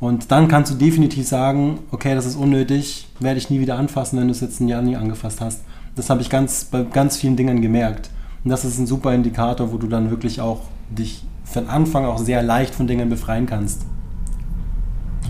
Und 0.00 0.30
dann 0.30 0.48
kannst 0.48 0.72
du 0.72 0.76
definitiv 0.76 1.28
sagen, 1.28 1.80
okay, 1.90 2.14
das 2.14 2.24
ist 2.24 2.36
unnötig, 2.36 3.08
werde 3.20 3.38
ich 3.38 3.50
nie 3.50 3.60
wieder 3.60 3.76
anfassen, 3.76 4.18
wenn 4.18 4.28
du 4.28 4.32
es 4.32 4.40
jetzt 4.40 4.60
ein 4.60 4.68
Jahr 4.68 4.80
nie 4.80 4.96
angefasst 4.96 5.42
hast. 5.42 5.62
Das 5.94 6.08
habe 6.08 6.22
ich 6.22 6.30
ganz, 6.30 6.64
bei 6.64 6.82
ganz 6.84 7.18
vielen 7.18 7.36
Dingen 7.36 7.60
gemerkt. 7.60 8.10
Und 8.42 8.50
das 8.50 8.64
ist 8.64 8.78
ein 8.78 8.86
super 8.86 9.12
Indikator, 9.12 9.72
wo 9.72 9.76
du 9.76 9.86
dann 9.86 10.10
wirklich 10.10 10.40
auch 10.40 10.62
dich 10.88 11.24
den 11.54 11.68
Anfang 11.68 12.06
auch 12.06 12.18
sehr 12.18 12.42
leicht 12.42 12.74
von 12.74 12.86
Dingen 12.86 13.10
befreien 13.10 13.44
kannst. 13.44 13.84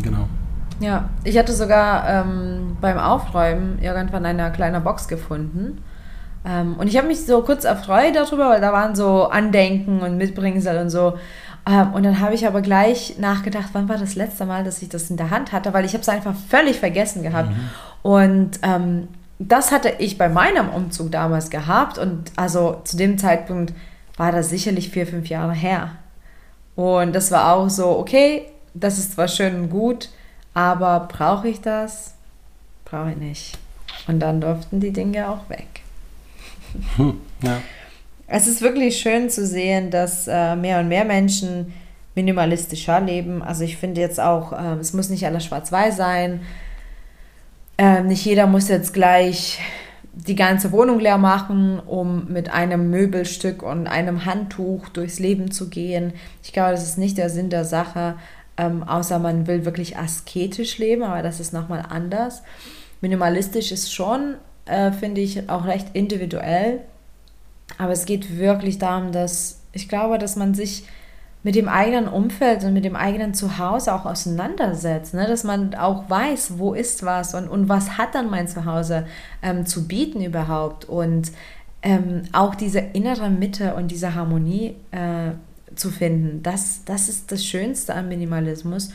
Genau. 0.02 0.28
Ja, 0.80 1.10
ich 1.24 1.36
hatte 1.36 1.52
sogar 1.52 2.08
ähm, 2.08 2.76
beim 2.80 2.98
Aufräumen 2.98 3.78
irgendwann 3.82 4.24
eine 4.24 4.52
kleine 4.52 4.80
Box 4.80 5.08
gefunden. 5.08 5.82
Ähm, 6.44 6.76
und 6.78 6.86
ich 6.86 6.96
habe 6.96 7.06
mich 7.06 7.26
so 7.26 7.42
kurz 7.42 7.64
erfreut 7.64 8.14
darüber, 8.16 8.48
weil 8.48 8.60
da 8.60 8.72
waren 8.72 8.94
so 8.94 9.24
Andenken 9.24 10.00
und 10.00 10.16
Mitbringsel 10.16 10.78
und 10.78 10.90
so. 10.90 11.14
Ähm, 11.66 11.92
und 11.92 12.02
dann 12.02 12.20
habe 12.20 12.34
ich 12.34 12.46
aber 12.46 12.62
gleich 12.62 13.18
nachgedacht, 13.18 13.70
wann 13.72 13.88
war 13.88 13.98
das 13.98 14.14
letzte 14.14 14.46
Mal, 14.46 14.64
dass 14.64 14.82
ich 14.82 14.88
das 14.88 15.10
in 15.10 15.16
der 15.16 15.30
Hand 15.30 15.52
hatte, 15.52 15.72
weil 15.72 15.84
ich 15.84 15.92
habe 15.92 16.02
es 16.02 16.08
einfach 16.08 16.34
völlig 16.48 16.78
vergessen 16.78 17.22
gehabt. 17.22 17.50
Mhm. 17.50 17.70
Und 18.02 18.50
ähm, 18.62 19.08
das 19.38 19.72
hatte 19.72 19.94
ich 19.98 20.18
bei 20.18 20.28
meinem 20.28 20.68
Umzug 20.68 21.10
damals 21.12 21.50
gehabt 21.50 21.96
und 21.98 22.30
also 22.36 22.80
zu 22.84 22.96
dem 22.96 23.18
Zeitpunkt 23.18 23.72
war 24.16 24.32
das 24.32 24.50
sicherlich 24.50 24.90
vier, 24.90 25.06
fünf 25.06 25.28
Jahre 25.28 25.54
her. 25.54 25.92
Und 26.76 27.14
das 27.14 27.30
war 27.30 27.54
auch 27.54 27.70
so, 27.70 27.98
okay, 27.98 28.46
das 28.74 28.98
ist 28.98 29.12
zwar 29.12 29.28
schön 29.28 29.54
und 29.54 29.70
gut, 29.70 30.10
aber 30.52 31.08
brauche 31.10 31.48
ich 31.48 31.60
das? 31.60 32.14
Brauche 32.84 33.12
ich 33.12 33.16
nicht. 33.16 33.58
Und 34.06 34.20
dann 34.20 34.40
durften 34.40 34.80
die 34.80 34.92
Dinge 34.92 35.28
auch 35.28 35.48
weg. 35.48 35.68
Hm, 36.96 37.20
ja. 37.42 37.58
Es 38.32 38.46
ist 38.46 38.62
wirklich 38.62 38.98
schön 38.98 39.28
zu 39.28 39.44
sehen, 39.44 39.90
dass 39.90 40.28
äh, 40.28 40.54
mehr 40.54 40.78
und 40.78 40.86
mehr 40.86 41.04
Menschen 41.04 41.74
minimalistischer 42.14 43.00
leben. 43.00 43.42
Also 43.42 43.64
ich 43.64 43.76
finde 43.76 44.00
jetzt 44.00 44.20
auch, 44.20 44.52
äh, 44.52 44.78
es 44.78 44.92
muss 44.92 45.10
nicht 45.10 45.26
alles 45.26 45.44
schwarz-weiß 45.44 45.96
sein. 45.96 46.42
Äh, 47.76 48.04
nicht 48.04 48.24
jeder 48.24 48.46
muss 48.46 48.68
jetzt 48.68 48.94
gleich 48.94 49.58
die 50.12 50.36
ganze 50.36 50.70
Wohnung 50.70 51.00
leer 51.00 51.18
machen, 51.18 51.80
um 51.80 52.32
mit 52.32 52.52
einem 52.52 52.88
Möbelstück 52.88 53.64
und 53.64 53.88
einem 53.88 54.24
Handtuch 54.24 54.88
durchs 54.90 55.18
Leben 55.18 55.50
zu 55.50 55.68
gehen. 55.68 56.12
Ich 56.44 56.52
glaube, 56.52 56.70
das 56.70 56.84
ist 56.84 56.98
nicht 56.98 57.18
der 57.18 57.30
Sinn 57.30 57.50
der 57.50 57.64
Sache, 57.64 58.14
ähm, 58.56 58.84
außer 58.84 59.18
man 59.18 59.48
will 59.48 59.64
wirklich 59.64 59.98
asketisch 59.98 60.78
leben, 60.78 61.02
aber 61.02 61.22
das 61.24 61.40
ist 61.40 61.52
nochmal 61.52 61.84
anders. 61.88 62.44
Minimalistisch 63.00 63.72
ist 63.72 63.92
schon, 63.92 64.36
äh, 64.66 64.92
finde 64.92 65.20
ich, 65.20 65.50
auch 65.50 65.66
recht 65.66 65.88
individuell. 65.94 66.82
Aber 67.78 67.92
es 67.92 68.04
geht 68.04 68.38
wirklich 68.38 68.78
darum, 68.78 69.12
dass 69.12 69.60
ich 69.72 69.88
glaube, 69.88 70.18
dass 70.18 70.36
man 70.36 70.54
sich 70.54 70.84
mit 71.42 71.54
dem 71.54 71.68
eigenen 71.68 72.06
Umfeld 72.06 72.64
und 72.64 72.74
mit 72.74 72.84
dem 72.84 72.96
eigenen 72.96 73.32
Zuhause 73.32 73.94
auch 73.94 74.04
auseinandersetzt, 74.04 75.14
ne? 75.14 75.26
dass 75.26 75.42
man 75.42 75.74
auch 75.74 76.10
weiß, 76.10 76.58
wo 76.58 76.74
ist 76.74 77.04
was 77.04 77.34
und, 77.34 77.48
und 77.48 77.68
was 77.68 77.96
hat 77.96 78.14
dann 78.14 78.28
mein 78.28 78.46
Zuhause 78.46 79.06
ähm, 79.42 79.64
zu 79.64 79.88
bieten 79.88 80.22
überhaupt 80.22 80.84
und 80.84 81.32
ähm, 81.82 82.24
auch 82.32 82.54
diese 82.54 82.80
innere 82.80 83.30
Mitte 83.30 83.74
und 83.74 83.90
diese 83.90 84.14
Harmonie 84.14 84.76
äh, 84.90 85.30
zu 85.74 85.90
finden, 85.90 86.42
das, 86.42 86.84
das 86.84 87.08
ist 87.08 87.32
das 87.32 87.44
Schönste 87.44 87.94
am 87.94 88.08
Minimalismus, 88.08 88.90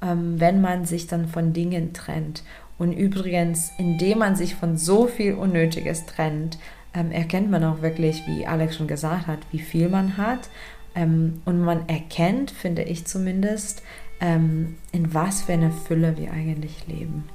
ähm, 0.00 0.40
wenn 0.40 0.62
man 0.62 0.86
sich 0.86 1.06
dann 1.06 1.28
von 1.28 1.52
Dingen 1.52 1.92
trennt 1.92 2.44
Und 2.78 2.92
übrigens, 2.94 3.72
indem 3.76 4.20
man 4.20 4.36
sich 4.36 4.54
von 4.54 4.78
so 4.78 5.06
viel 5.06 5.34
Unnötiges 5.34 6.06
trennt, 6.06 6.56
ähm, 6.94 7.12
erkennt 7.12 7.50
man 7.50 7.64
auch 7.64 7.82
wirklich, 7.82 8.26
wie 8.26 8.46
Alex 8.46 8.76
schon 8.76 8.88
gesagt 8.88 9.26
hat, 9.26 9.40
wie 9.50 9.58
viel 9.58 9.88
man 9.88 10.16
hat. 10.16 10.50
Ähm, 10.94 11.42
und 11.44 11.60
man 11.60 11.88
erkennt, 11.88 12.50
finde 12.50 12.82
ich 12.82 13.06
zumindest, 13.06 13.82
ähm, 14.20 14.76
in 14.92 15.14
was 15.14 15.42
für 15.42 15.52
eine 15.52 15.70
Fülle 15.70 16.16
wir 16.16 16.32
eigentlich 16.32 16.86
leben. 16.86 17.28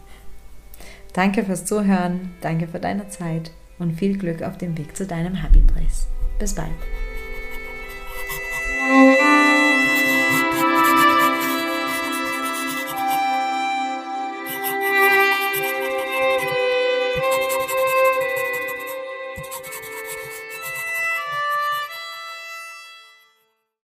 Danke 1.13 1.45
fürs 1.45 1.65
Zuhören, 1.65 2.33
danke 2.41 2.67
für 2.67 2.79
deine 2.79 3.07
Zeit 3.07 3.51
und 3.79 3.93
viel 3.93 4.17
Glück 4.17 4.43
auf 4.43 4.57
dem 4.57 4.77
Weg 4.77 4.95
zu 4.97 5.05
deinem 5.05 5.35
Happy 5.35 5.61
Place. 5.61 6.07
Bis 6.39 6.53
bald. 6.53 6.71